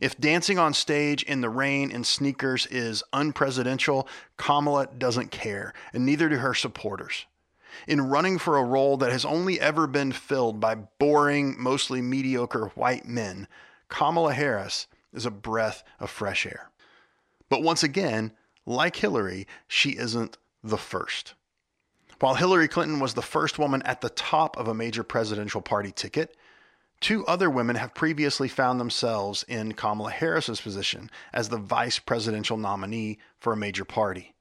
If 0.00 0.18
dancing 0.18 0.58
on 0.58 0.74
stage 0.74 1.22
in 1.22 1.40
the 1.40 1.48
rain 1.48 1.90
in 1.90 2.04
sneakers 2.04 2.66
is 2.66 3.02
unpresidential, 3.12 4.06
Kamala 4.36 4.88
doesn't 4.98 5.30
care, 5.30 5.72
and 5.92 6.04
neither 6.04 6.28
do 6.28 6.38
her 6.38 6.54
supporters. 6.54 7.26
In 7.86 8.08
running 8.10 8.38
for 8.38 8.58
a 8.58 8.64
role 8.64 8.96
that 8.98 9.12
has 9.12 9.24
only 9.24 9.58
ever 9.60 9.86
been 9.86 10.12
filled 10.12 10.60
by 10.60 10.74
boring, 10.74 11.54
mostly 11.58 12.02
mediocre 12.02 12.72
white 12.74 13.06
men, 13.06 13.48
Kamala 13.88 14.34
Harris 14.34 14.88
is 15.12 15.24
a 15.24 15.30
breath 15.30 15.82
of 16.00 16.10
fresh 16.10 16.46
air. 16.46 16.70
But 17.48 17.62
once 17.62 17.82
again, 17.82 18.32
like 18.66 18.96
Hillary, 18.96 19.46
she 19.68 19.90
isn't 19.90 20.36
the 20.62 20.78
first. 20.78 21.34
While 22.22 22.36
Hillary 22.36 22.68
Clinton 22.68 23.00
was 23.00 23.14
the 23.14 23.20
first 23.20 23.58
woman 23.58 23.82
at 23.82 24.00
the 24.00 24.08
top 24.08 24.56
of 24.56 24.68
a 24.68 24.74
major 24.74 25.02
presidential 25.02 25.60
party 25.60 25.90
ticket, 25.90 26.36
two 27.00 27.26
other 27.26 27.50
women 27.50 27.74
have 27.74 27.96
previously 27.96 28.46
found 28.46 28.78
themselves 28.78 29.44
in 29.48 29.72
Kamala 29.72 30.12
Harris's 30.12 30.60
position 30.60 31.10
as 31.32 31.48
the 31.48 31.58
vice 31.58 31.98
presidential 31.98 32.56
nominee 32.56 33.18
for 33.40 33.52
a 33.52 33.56
major 33.56 33.84
party. 33.84 34.36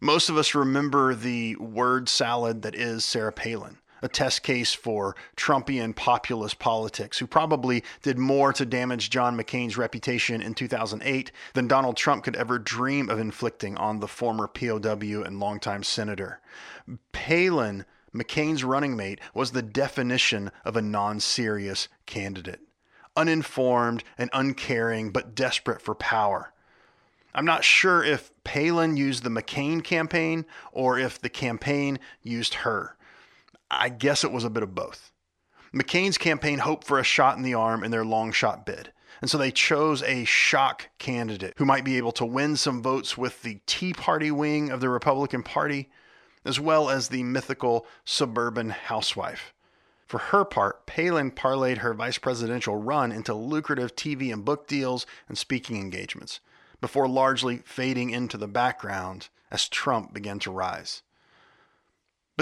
Most 0.00 0.30
of 0.30 0.38
us 0.38 0.54
remember 0.54 1.14
the 1.14 1.54
word 1.56 2.08
salad 2.08 2.62
that 2.62 2.74
is 2.74 3.04
Sarah 3.04 3.30
Palin 3.30 3.76
a 4.02 4.08
test 4.08 4.42
case 4.42 4.74
for 4.74 5.16
Trumpian 5.36 5.94
populist 5.94 6.58
politics, 6.58 7.18
who 7.18 7.26
probably 7.26 7.82
did 8.02 8.18
more 8.18 8.52
to 8.52 8.66
damage 8.66 9.08
John 9.08 9.36
McCain's 9.36 9.78
reputation 9.78 10.42
in 10.42 10.54
2008 10.54 11.30
than 11.54 11.68
Donald 11.68 11.96
Trump 11.96 12.24
could 12.24 12.36
ever 12.36 12.58
dream 12.58 13.08
of 13.08 13.20
inflicting 13.20 13.76
on 13.78 14.00
the 14.00 14.08
former 14.08 14.48
POW 14.48 15.22
and 15.22 15.38
longtime 15.38 15.84
senator. 15.84 16.40
Palin, 17.12 17.84
McCain's 18.12 18.64
running 18.64 18.96
mate, 18.96 19.20
was 19.32 19.52
the 19.52 19.62
definition 19.62 20.50
of 20.64 20.76
a 20.76 20.82
non 20.82 21.20
serious 21.20 21.88
candidate. 22.06 22.60
Uninformed 23.16 24.02
and 24.18 24.30
uncaring, 24.32 25.10
but 25.10 25.34
desperate 25.34 25.80
for 25.80 25.94
power. 25.94 26.52
I'm 27.34 27.44
not 27.44 27.64
sure 27.64 28.04
if 28.04 28.30
Palin 28.44 28.96
used 28.96 29.22
the 29.22 29.30
McCain 29.30 29.82
campaign 29.82 30.44
or 30.70 30.98
if 30.98 31.18
the 31.20 31.30
campaign 31.30 31.98
used 32.22 32.54
her. 32.54 32.96
I 33.74 33.88
guess 33.88 34.22
it 34.22 34.32
was 34.32 34.44
a 34.44 34.50
bit 34.50 34.62
of 34.62 34.74
both. 34.74 35.10
McCain's 35.74 36.18
campaign 36.18 36.58
hoped 36.58 36.86
for 36.86 36.98
a 36.98 37.04
shot 37.04 37.38
in 37.38 37.42
the 37.42 37.54
arm 37.54 37.82
in 37.82 37.90
their 37.90 38.04
long 38.04 38.30
shot 38.30 38.66
bid. 38.66 38.92
And 39.22 39.30
so 39.30 39.38
they 39.38 39.50
chose 39.50 40.02
a 40.02 40.24
shock 40.24 40.90
candidate 40.98 41.54
who 41.56 41.64
might 41.64 41.84
be 41.84 41.96
able 41.96 42.12
to 42.12 42.26
win 42.26 42.56
some 42.56 42.82
votes 42.82 43.16
with 43.16 43.42
the 43.42 43.60
Tea 43.66 43.94
Party 43.94 44.30
wing 44.30 44.70
of 44.70 44.80
the 44.80 44.90
Republican 44.90 45.42
Party, 45.42 45.88
as 46.44 46.60
well 46.60 46.90
as 46.90 47.08
the 47.08 47.22
mythical 47.22 47.86
suburban 48.04 48.70
housewife. 48.70 49.54
For 50.06 50.18
her 50.18 50.44
part, 50.44 50.84
Palin 50.86 51.30
parlayed 51.30 51.78
her 51.78 51.94
vice 51.94 52.18
presidential 52.18 52.76
run 52.76 53.12
into 53.12 53.32
lucrative 53.32 53.96
TV 53.96 54.30
and 54.30 54.44
book 54.44 54.66
deals 54.66 55.06
and 55.28 55.38
speaking 55.38 55.78
engagements, 55.78 56.40
before 56.82 57.08
largely 57.08 57.58
fading 57.64 58.10
into 58.10 58.36
the 58.36 58.48
background 58.48 59.28
as 59.50 59.68
Trump 59.68 60.12
began 60.12 60.38
to 60.40 60.50
rise. 60.50 61.02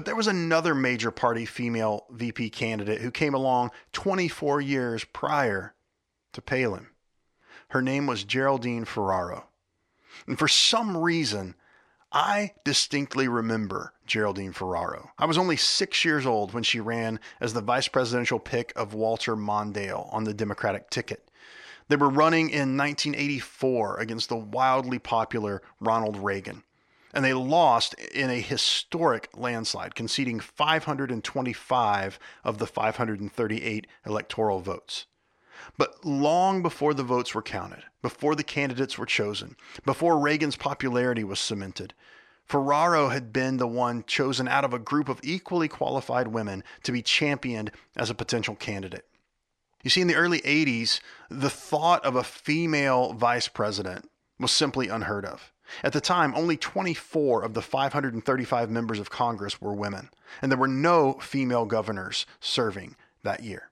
But 0.01 0.07
there 0.07 0.17
was 0.17 0.29
another 0.29 0.75
major 0.75 1.11
party 1.11 1.45
female 1.45 2.07
VP 2.09 2.49
candidate 2.49 3.03
who 3.03 3.11
came 3.11 3.35
along 3.35 3.71
24 3.93 4.63
years 4.63 5.05
prior 5.05 5.75
to 6.33 6.41
Palin. 6.41 6.87
Her 7.69 7.83
name 7.83 8.07
was 8.07 8.25
Geraldine 8.25 8.87
Ferraro. 8.87 9.51
And 10.27 10.39
for 10.39 10.49
some 10.49 10.97
reason, 10.97 11.55
I 12.11 12.53
distinctly 12.65 13.29
remember 13.29 13.93
Geraldine 14.07 14.55
Ferraro. 14.55 15.11
I 15.19 15.27
was 15.27 15.37
only 15.37 15.59
six 15.59 16.03
years 16.03 16.25
old 16.25 16.55
when 16.55 16.63
she 16.63 16.81
ran 16.81 17.21
as 17.39 17.53
the 17.53 17.61
vice 17.61 17.89
presidential 17.89 18.39
pick 18.39 18.73
of 18.77 18.95
Walter 18.95 19.37
Mondale 19.37 20.09
on 20.15 20.25
the 20.25 20.33
Democratic 20.33 20.89
ticket. 20.89 21.31
They 21.89 21.97
were 21.97 22.09
running 22.09 22.49
in 22.49 22.75
1984 22.75 23.99
against 23.99 24.31
the 24.31 24.37
wildly 24.37 24.99
popular 24.99 25.61
Ronald 25.79 26.17
Reagan 26.17 26.63
and 27.13 27.25
they 27.25 27.33
lost 27.35 27.95
in 27.95 28.31
a 28.31 28.41
historic 28.41 29.29
landslide, 29.35 29.95
conceding 29.95 30.41
525 30.41 32.19
of 32.45 32.59
the 32.59 32.67
538 32.67 33.87
electoral 34.07 34.61
votes. 34.61 35.07
But 35.77 36.05
long 36.05 36.63
before 36.63 36.95
the 36.95 37.03
votes 37.03 37.35
were 37.35 37.43
counted, 37.43 37.85
before 38.03 38.35
the 38.35 38.45
candidates 38.45 38.97
were 38.97 39.07
chosen, 39.07 39.57
before 39.85 40.19
Reagan's 40.19 40.57
popularity 40.57 41.25
was 41.25 41.39
cemented, 41.39 41.95
Ferraro 42.45 43.11
had 43.11 43.33
been 43.33 43.59
the 43.59 43.67
one 43.67 44.03
chosen 44.05 44.49
out 44.49 44.65
of 44.65 44.75
a 44.75 44.79
group 44.79 45.09
of 45.09 45.21
equally 45.23 45.69
qualified 45.69 46.29
women 46.29 46.65
to 46.83 46.91
be 46.93 47.03
championed 47.03 47.71
as 47.97 48.11
a 48.11 48.15
potential 48.15 48.57
candidate. 48.57 49.07
You 49.83 49.91
see, 49.91 50.01
in 50.01 50.09
the 50.09 50.17
early 50.17 50.41
80s, 50.41 51.01
the 51.31 51.49
thought 51.49 52.05
of 52.05 52.17
a 52.17 52.25
female 52.25 53.13
vice 53.13 53.49
president 53.49 54.11
was 54.39 54.51
simply 54.51 54.89
unheard 54.89 55.25
of. 55.25 55.53
At 55.83 55.93
the 55.93 56.01
time, 56.01 56.35
only 56.35 56.57
24 56.57 57.43
of 57.43 57.55
the 57.55 57.63
535 57.63 58.71
members 58.71 58.99
of 58.99 59.11
Congress 59.11 59.61
were 59.61 59.75
women, 59.75 60.11
and 60.43 60.51
there 60.51 60.59
were 60.59 60.69
no 60.69 61.15
female 61.15 61.65
governors 61.65 62.27
serving 62.41 62.97
that 63.23 63.43
year. 63.43 63.71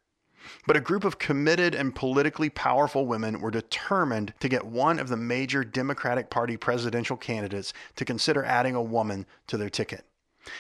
But 0.67 0.77
a 0.77 0.81
group 0.81 1.05
of 1.05 1.19
committed 1.19 1.75
and 1.75 1.95
politically 1.95 2.49
powerful 2.49 3.07
women 3.07 3.41
were 3.41 3.51
determined 3.51 4.33
to 4.41 4.49
get 4.49 4.65
one 4.65 4.99
of 4.99 5.09
the 5.09 5.17
major 5.17 5.65
Democratic 5.65 6.31
Party 6.31 6.57
presidential 6.57 7.17
candidates 7.17 7.73
to 7.97 8.05
consider 8.05 8.45
adding 8.45 8.75
a 8.75 8.83
woman 8.83 9.27
to 9.49 9.57
their 9.57 9.71
ticket. 9.71 10.05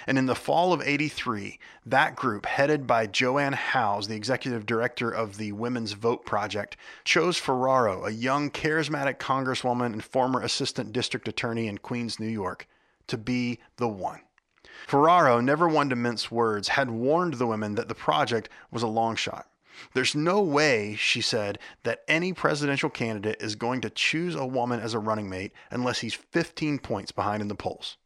And 0.07 0.19
in 0.19 0.27
the 0.27 0.35
fall 0.35 0.73
of 0.73 0.83
83, 0.83 1.59
that 1.87 2.17
group, 2.17 2.47
headed 2.47 2.87
by 2.87 3.07
Joanne 3.07 3.53
Howes, 3.53 4.09
the 4.09 4.17
executive 4.17 4.67
director 4.67 5.11
of 5.11 5.37
the 5.37 5.53
Women's 5.53 5.93
Vote 5.93 6.25
Project, 6.25 6.77
chose 7.05 7.37
Ferraro, 7.37 8.05
a 8.05 8.11
young, 8.11 8.51
charismatic 8.51 9.19
congresswoman 9.19 9.93
and 9.93 10.05
former 10.05 10.41
assistant 10.41 10.93
district 10.93 11.29
attorney 11.29 11.67
in 11.67 11.79
Queens, 11.79 12.21
New 12.21 12.27
York, 12.27 12.69
to 13.07 13.17
be 13.17 13.59
the 13.77 13.89
one. 13.89 14.21
Ferraro, 14.87 15.41
never 15.41 15.69
one 15.69 15.89
to 15.91 15.97
mince 15.97 16.31
words, 16.31 16.69
had 16.69 16.91
warned 16.91 17.35
the 17.35 17.47
women 17.47 17.75
that 17.75 17.89
the 17.89 17.95
project 17.95 18.49
was 18.71 18.83
a 18.83 18.87
long 18.87 19.17
shot. 19.17 19.47
There's 19.95 20.15
no 20.15 20.41
way, 20.41 20.97
she 20.97 21.21
said, 21.21 21.59
that 21.85 22.03
any 22.09 22.33
presidential 22.33 22.91
candidate 22.91 23.41
is 23.41 23.55
going 23.55 23.81
to 23.83 23.91
choose 23.91 24.35
a 24.35 24.47
woman 24.47 24.81
as 24.81 24.95
a 24.95 24.99
running 24.99 25.29
mate 25.29 25.53
unless 25.71 26.01
he's 26.01 26.15
15 26.15 26.79
points 26.79 27.13
behind 27.13 27.43
in 27.43 27.49
the 27.49 27.55
polls. 27.55 27.97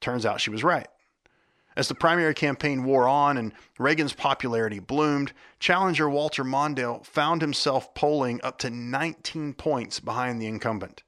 Turns 0.00 0.24
out 0.24 0.40
she 0.40 0.50
was 0.50 0.64
right. 0.64 0.88
As 1.76 1.88
the 1.88 1.94
primary 1.94 2.34
campaign 2.34 2.84
wore 2.84 3.06
on 3.06 3.36
and 3.36 3.52
Reagan's 3.78 4.12
popularity 4.12 4.80
bloomed, 4.80 5.32
challenger 5.60 6.10
Walter 6.10 6.44
Mondale 6.44 7.04
found 7.06 7.40
himself 7.40 7.94
polling 7.94 8.40
up 8.42 8.58
to 8.58 8.70
19 8.70 9.54
points 9.54 10.00
behind 10.00 10.40
the 10.40 10.46
incumbent. 10.46 11.02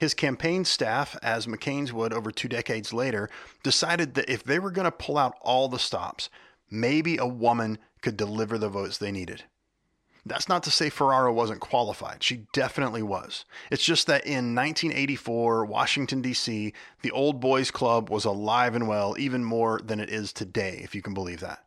His 0.00 0.14
campaign 0.14 0.64
staff, 0.64 1.16
as 1.22 1.46
McCain's 1.46 1.92
would 1.92 2.14
over 2.14 2.30
two 2.30 2.48
decades 2.48 2.94
later, 2.94 3.28
decided 3.62 4.14
that 4.14 4.30
if 4.30 4.42
they 4.42 4.58
were 4.58 4.70
going 4.70 4.86
to 4.86 4.90
pull 4.90 5.18
out 5.18 5.36
all 5.42 5.68
the 5.68 5.78
stops, 5.78 6.30
maybe 6.70 7.18
a 7.18 7.26
woman 7.26 7.78
could 8.00 8.16
deliver 8.16 8.56
the 8.56 8.70
votes 8.70 8.96
they 8.96 9.12
needed. 9.12 9.44
That's 10.26 10.48
not 10.48 10.62
to 10.64 10.70
say 10.70 10.90
Ferraro 10.90 11.32
wasn't 11.32 11.60
qualified. 11.60 12.22
She 12.22 12.46
definitely 12.52 13.02
was. 13.02 13.44
It's 13.70 13.84
just 13.84 14.06
that 14.06 14.26
in 14.26 14.54
1984, 14.54 15.64
Washington, 15.64 16.20
D.C., 16.20 16.72
the 17.02 17.10
Old 17.10 17.40
Boys 17.40 17.70
Club 17.70 18.10
was 18.10 18.24
alive 18.24 18.74
and 18.74 18.86
well, 18.86 19.16
even 19.18 19.44
more 19.44 19.80
than 19.82 19.98
it 19.98 20.10
is 20.10 20.32
today, 20.32 20.80
if 20.82 20.94
you 20.94 21.02
can 21.02 21.14
believe 21.14 21.40
that. 21.40 21.64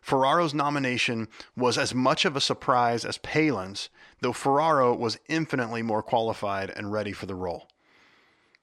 Ferraro's 0.00 0.54
nomination 0.54 1.28
was 1.56 1.76
as 1.76 1.94
much 1.94 2.24
of 2.24 2.34
a 2.34 2.40
surprise 2.40 3.04
as 3.04 3.18
Palin's, 3.18 3.90
though 4.20 4.32
Ferraro 4.32 4.96
was 4.96 5.18
infinitely 5.28 5.82
more 5.82 6.02
qualified 6.02 6.70
and 6.70 6.90
ready 6.90 7.12
for 7.12 7.26
the 7.26 7.34
role. 7.34 7.68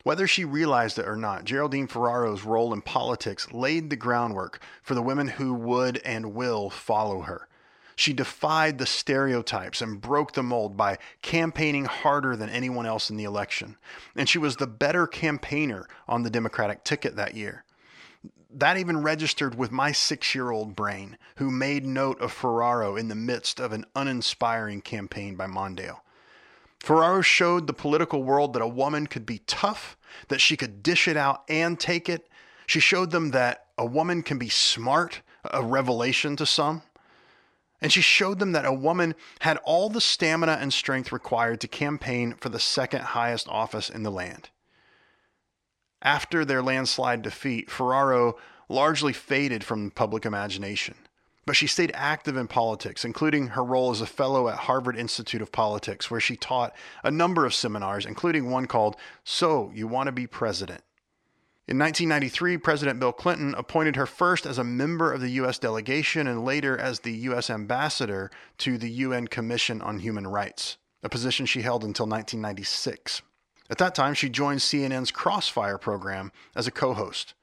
Whether 0.03 0.25
she 0.25 0.45
realized 0.45 0.97
it 0.97 1.07
or 1.07 1.17
not, 1.17 1.43
Geraldine 1.43 1.87
Ferraro's 1.87 2.43
role 2.43 2.73
in 2.73 2.81
politics 2.81 3.51
laid 3.51 3.89
the 3.89 3.95
groundwork 3.95 4.61
for 4.81 4.95
the 4.95 5.01
women 5.01 5.27
who 5.27 5.53
would 5.53 5.97
and 6.05 6.33
will 6.33 6.69
follow 6.69 7.21
her. 7.21 7.46
She 7.97 8.13
defied 8.13 8.77
the 8.77 8.85
stereotypes 8.85 9.81
and 9.81 9.99
broke 9.99 10.33
the 10.33 10.43
mold 10.43 10.77
by 10.77 10.99
campaigning 11.23 11.85
harder 11.85 12.35
than 12.35 12.47
anyone 12.47 12.85
else 12.85 13.09
in 13.09 13.17
the 13.17 13.23
election. 13.23 13.75
And 14.15 14.29
she 14.29 14.37
was 14.37 14.57
the 14.57 14.67
better 14.67 15.07
campaigner 15.07 15.87
on 16.07 16.21
the 16.21 16.29
Democratic 16.29 16.83
ticket 16.83 17.15
that 17.15 17.33
year. 17.33 17.65
That 18.51 18.77
even 18.77 19.01
registered 19.01 19.55
with 19.55 19.71
my 19.71 19.91
six 19.91 20.35
year 20.35 20.51
old 20.51 20.75
brain, 20.75 21.17
who 21.37 21.49
made 21.49 21.87
note 21.87 22.21
of 22.21 22.31
Ferraro 22.31 22.95
in 22.95 23.07
the 23.07 23.15
midst 23.15 23.59
of 23.59 23.71
an 23.73 23.83
uninspiring 23.95 24.81
campaign 24.81 25.35
by 25.35 25.47
Mondale. 25.47 26.01
Ferraro 26.79 27.21
showed 27.21 27.65
the 27.65 27.73
political 27.73 28.21
world 28.21 28.53
that 28.53 28.61
a 28.61 28.67
woman 28.67 29.07
could 29.07 29.25
be 29.25 29.39
tough, 29.47 29.97
that 30.27 30.39
she 30.39 30.55
could 30.55 30.83
dish 30.83 31.07
it 31.07 31.17
out 31.17 31.43
and 31.49 31.79
take 31.79 32.07
it. 32.07 32.29
She 32.67 32.79
showed 32.79 33.09
them 33.09 33.31
that 33.31 33.65
a 33.75 33.87
woman 33.87 34.21
can 34.21 34.37
be 34.37 34.49
smart, 34.49 35.21
a 35.43 35.63
revelation 35.63 36.35
to 36.35 36.45
some. 36.45 36.83
And 37.81 37.91
she 37.91 38.01
showed 38.01 38.39
them 38.39 38.53
that 38.53 38.65
a 38.65 38.73
woman 38.73 39.13
had 39.41 39.57
all 39.63 39.89
the 39.89 40.01
stamina 40.01 40.57
and 40.59 40.73
strength 40.73 41.11
required 41.11 41.61
to 41.61 41.67
campaign 41.67 42.33
for 42.33 42.49
the 42.49 42.59
second 42.59 43.01
highest 43.01 43.47
office 43.47 43.89
in 43.89 44.03
the 44.03 44.11
land. 44.11 44.49
After 46.01 46.43
their 46.43 46.63
landslide 46.63 47.21
defeat, 47.21 47.69
Ferraro 47.69 48.37
largely 48.69 49.13
faded 49.13 49.63
from 49.63 49.91
public 49.91 50.25
imagination. 50.25 50.95
But 51.45 51.55
she 51.55 51.67
stayed 51.67 51.91
active 51.93 52.35
in 52.35 52.47
politics, 52.47 53.05
including 53.05 53.47
her 53.49 53.63
role 53.63 53.91
as 53.91 54.01
a 54.01 54.05
fellow 54.05 54.49
at 54.49 54.57
Harvard 54.57 54.97
Institute 54.97 55.41
of 55.41 55.51
Politics, 55.51 56.11
where 56.11 56.19
she 56.19 56.35
taught 56.35 56.75
a 57.03 57.11
number 57.11 57.45
of 57.45 57.53
seminars, 57.53 58.05
including 58.05 58.49
one 58.49 58.65
called 58.65 58.97
So 59.23 59.71
You 59.73 59.87
Want 59.87 60.07
to 60.07 60.11
Be 60.11 60.27
President. 60.27 60.83
In 61.69 61.77
1993, 61.77 62.59
President 62.59 62.97
Bill 62.97 63.11
Clinton 63.11 63.53
appointed 63.57 63.97
her 63.97 64.05
first 64.05 64.45
as 64.45 64.57
a 64.57 64.63
member 64.63 65.11
of 65.11 65.19
the 65.19 65.31
U.S. 65.31 65.59
delegation 65.59 66.25
and 66.25 66.45
later 66.45 66.77
as 66.77 67.01
the 67.01 67.11
U.S. 67.11 67.49
ambassador 67.49 68.31
to 68.59 68.77
the 68.77 68.89
UN 68.89 69.27
Commission 69.27 69.81
on 69.81 69.99
Human 69.99 70.25
Rights, 70.27 70.77
a 71.03 71.09
position 71.09 71.45
she 71.45 71.63
held 71.63 71.83
until 71.83 72.05
1996. 72.05 73.21
At 73.69 73.79
that 73.79 73.95
time, 73.95 74.13
she 74.13 74.29
joined 74.29 74.61
CNN's 74.61 75.11
Crossfire 75.11 75.77
program 75.77 76.31
as 76.55 76.67
a 76.67 76.71
co 76.71 76.93
host. 76.93 77.33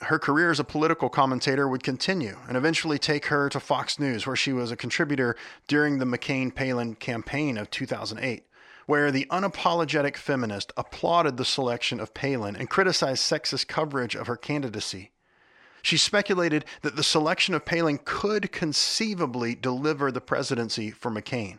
Her 0.00 0.18
career 0.18 0.50
as 0.50 0.58
a 0.58 0.64
political 0.64 1.08
commentator 1.08 1.68
would 1.68 1.84
continue 1.84 2.38
and 2.48 2.56
eventually 2.56 2.98
take 2.98 3.26
her 3.26 3.48
to 3.48 3.60
Fox 3.60 3.96
News, 4.00 4.26
where 4.26 4.34
she 4.34 4.52
was 4.52 4.72
a 4.72 4.76
contributor 4.76 5.36
during 5.68 5.98
the 5.98 6.04
McCain 6.04 6.52
Palin 6.52 6.96
campaign 6.96 7.56
of 7.56 7.70
2008, 7.70 8.44
where 8.86 9.10
the 9.10 9.26
unapologetic 9.30 10.16
feminist 10.16 10.72
applauded 10.76 11.36
the 11.36 11.44
selection 11.44 12.00
of 12.00 12.14
Palin 12.14 12.56
and 12.56 12.70
criticized 12.70 13.22
sexist 13.22 13.68
coverage 13.68 14.14
of 14.14 14.26
her 14.26 14.36
candidacy. 14.36 15.12
She 15.82 15.96
speculated 15.96 16.64
that 16.82 16.96
the 16.96 17.02
selection 17.02 17.54
of 17.54 17.64
Palin 17.64 17.98
could 18.04 18.52
conceivably 18.52 19.54
deliver 19.54 20.12
the 20.12 20.20
presidency 20.20 20.90
for 20.90 21.10
McCain. 21.10 21.58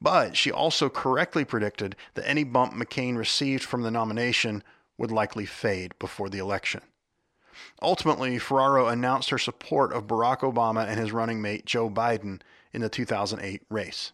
But 0.00 0.36
she 0.36 0.50
also 0.50 0.88
correctly 0.88 1.44
predicted 1.44 1.96
that 2.14 2.28
any 2.28 2.44
bump 2.44 2.74
McCain 2.74 3.16
received 3.16 3.62
from 3.62 3.82
the 3.82 3.90
nomination 3.90 4.62
would 4.98 5.10
likely 5.10 5.46
fade 5.46 5.94
before 5.98 6.28
the 6.28 6.38
election. 6.38 6.82
Ultimately, 7.80 8.38
Ferraro 8.38 8.88
announced 8.88 9.30
her 9.30 9.38
support 9.38 9.92
of 9.92 10.06
Barack 10.06 10.40
Obama 10.40 10.86
and 10.86 10.98
his 10.98 11.12
running 11.12 11.42
mate 11.42 11.66
Joe 11.66 11.90
Biden 11.90 12.40
in 12.72 12.80
the 12.80 12.88
2008 12.88 13.62
race. 13.68 14.12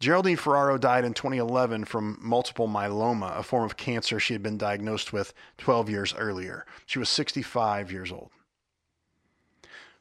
Geraldine 0.00 0.36
Ferraro 0.36 0.78
died 0.78 1.04
in 1.04 1.12
2011 1.12 1.84
from 1.84 2.18
multiple 2.22 2.66
myeloma, 2.66 3.38
a 3.38 3.42
form 3.42 3.64
of 3.64 3.76
cancer 3.76 4.18
she 4.18 4.32
had 4.32 4.42
been 4.42 4.56
diagnosed 4.56 5.12
with 5.12 5.34
12 5.58 5.90
years 5.90 6.14
earlier. 6.14 6.64
She 6.86 6.98
was 6.98 7.10
65 7.10 7.92
years 7.92 8.10
old. 8.10 8.30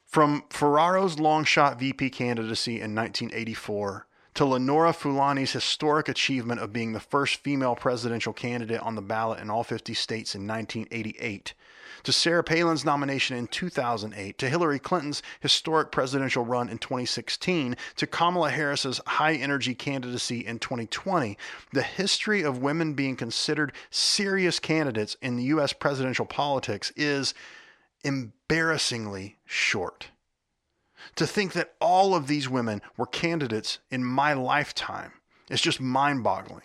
From 0.05 0.45
Ferraro's 0.49 1.19
long 1.19 1.43
shot 1.43 1.77
VP 1.77 2.11
candidacy 2.11 2.75
in 2.75 2.95
1984 2.95 4.07
to 4.35 4.45
Lenora 4.45 4.93
Fulani's 4.93 5.51
historic 5.51 6.07
achievement 6.07 6.61
of 6.61 6.71
being 6.71 6.93
the 6.93 6.99
first 7.01 7.43
female 7.43 7.75
presidential 7.75 8.31
candidate 8.31 8.79
on 8.79 8.95
the 8.95 9.01
ballot 9.01 9.39
in 9.39 9.49
all 9.49 9.65
50 9.65 9.93
states 9.93 10.33
in 10.33 10.47
1988, 10.47 11.53
to 12.03 12.11
Sarah 12.11 12.43
Palin's 12.43 12.85
nomination 12.85 13.37
in 13.37 13.47
2008, 13.47 14.37
to 14.37 14.49
Hillary 14.49 14.79
Clinton's 14.79 15.21
historic 15.39 15.91
presidential 15.91 16.45
run 16.45 16.69
in 16.69 16.77
2016, 16.77 17.75
to 17.95 18.07
Kamala 18.07 18.49
Harris's 18.49 19.01
high 19.05 19.35
energy 19.35 19.75
candidacy 19.75 20.45
in 20.45 20.59
2020, 20.59 21.37
the 21.73 21.81
history 21.81 22.41
of 22.41 22.61
women 22.61 22.93
being 22.93 23.15
considered 23.15 23.73
serious 23.89 24.59
candidates 24.59 25.17
in 25.21 25.35
the 25.35 25.43
U.S. 25.45 25.73
presidential 25.73 26.25
politics 26.25 26.91
is 26.95 27.33
embarrassingly 28.03 29.37
short. 29.45 30.09
To 31.15 31.25
think 31.25 31.53
that 31.53 31.73
all 31.79 32.15
of 32.15 32.27
these 32.27 32.49
women 32.49 32.81
were 32.97 33.05
candidates 33.05 33.79
in 33.89 34.03
my 34.03 34.33
lifetime 34.33 35.13
is 35.49 35.61
just 35.61 35.81
mind 35.81 36.23
boggling. 36.23 36.61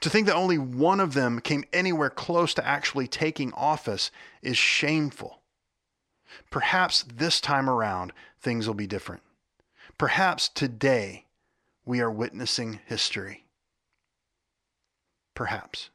To 0.00 0.10
think 0.10 0.26
that 0.26 0.36
only 0.36 0.58
one 0.58 1.00
of 1.00 1.14
them 1.14 1.40
came 1.40 1.64
anywhere 1.72 2.10
close 2.10 2.54
to 2.54 2.66
actually 2.66 3.08
taking 3.08 3.52
office 3.54 4.10
is 4.42 4.56
shameful. 4.56 5.40
Perhaps 6.50 7.02
this 7.02 7.40
time 7.40 7.68
around 7.68 8.12
things 8.40 8.66
will 8.66 8.74
be 8.74 8.86
different. 8.86 9.22
Perhaps 9.98 10.48
today 10.48 11.26
we 11.84 12.00
are 12.00 12.10
witnessing 12.10 12.80
history. 12.86 13.46
Perhaps. 15.34 15.90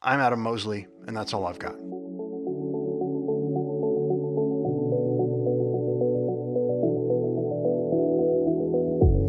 I'm 0.00 0.20
Adam 0.20 0.40
Mosley, 0.40 0.86
and 1.06 1.16
that's 1.16 1.32
all 1.32 1.46
I've 1.46 1.58
got. 1.58 1.76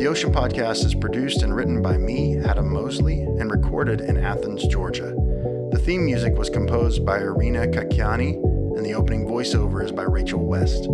The 0.03 0.09
Ocean 0.09 0.33
Podcast 0.33 0.83
is 0.83 0.93
produced 0.93 1.43
and 1.43 1.55
written 1.55 1.81
by 1.81 1.97
me, 1.97 2.37
Adam 2.39 2.73
Mosley, 2.73 3.21
and 3.21 3.49
recorded 3.49 4.01
in 4.01 4.17
Athens, 4.17 4.67
Georgia. 4.67 5.15
The 5.71 5.79
theme 5.81 6.03
music 6.03 6.37
was 6.37 6.49
composed 6.49 7.05
by 7.05 7.19
Irina 7.19 7.67
Kakiani, 7.67 8.33
and 8.75 8.85
the 8.85 8.95
opening 8.95 9.25
voiceover 9.25 9.81
is 9.81 9.93
by 9.93 10.03
Rachel 10.03 10.45
West. 10.45 10.89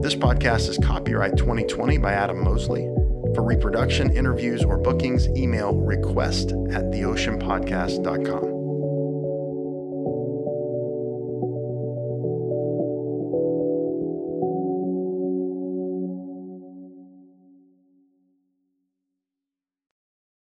This 0.00 0.14
podcast 0.14 0.70
is 0.70 0.78
copyright 0.78 1.36
2020 1.36 1.98
by 1.98 2.14
Adam 2.14 2.42
Mosley. 2.42 2.88
For 3.34 3.44
reproduction, 3.44 4.16
interviews, 4.16 4.64
or 4.64 4.78
bookings, 4.78 5.28
email 5.36 5.74
request 5.74 6.52
at 6.70 6.84
theoceanpodcast.com. 6.84 8.55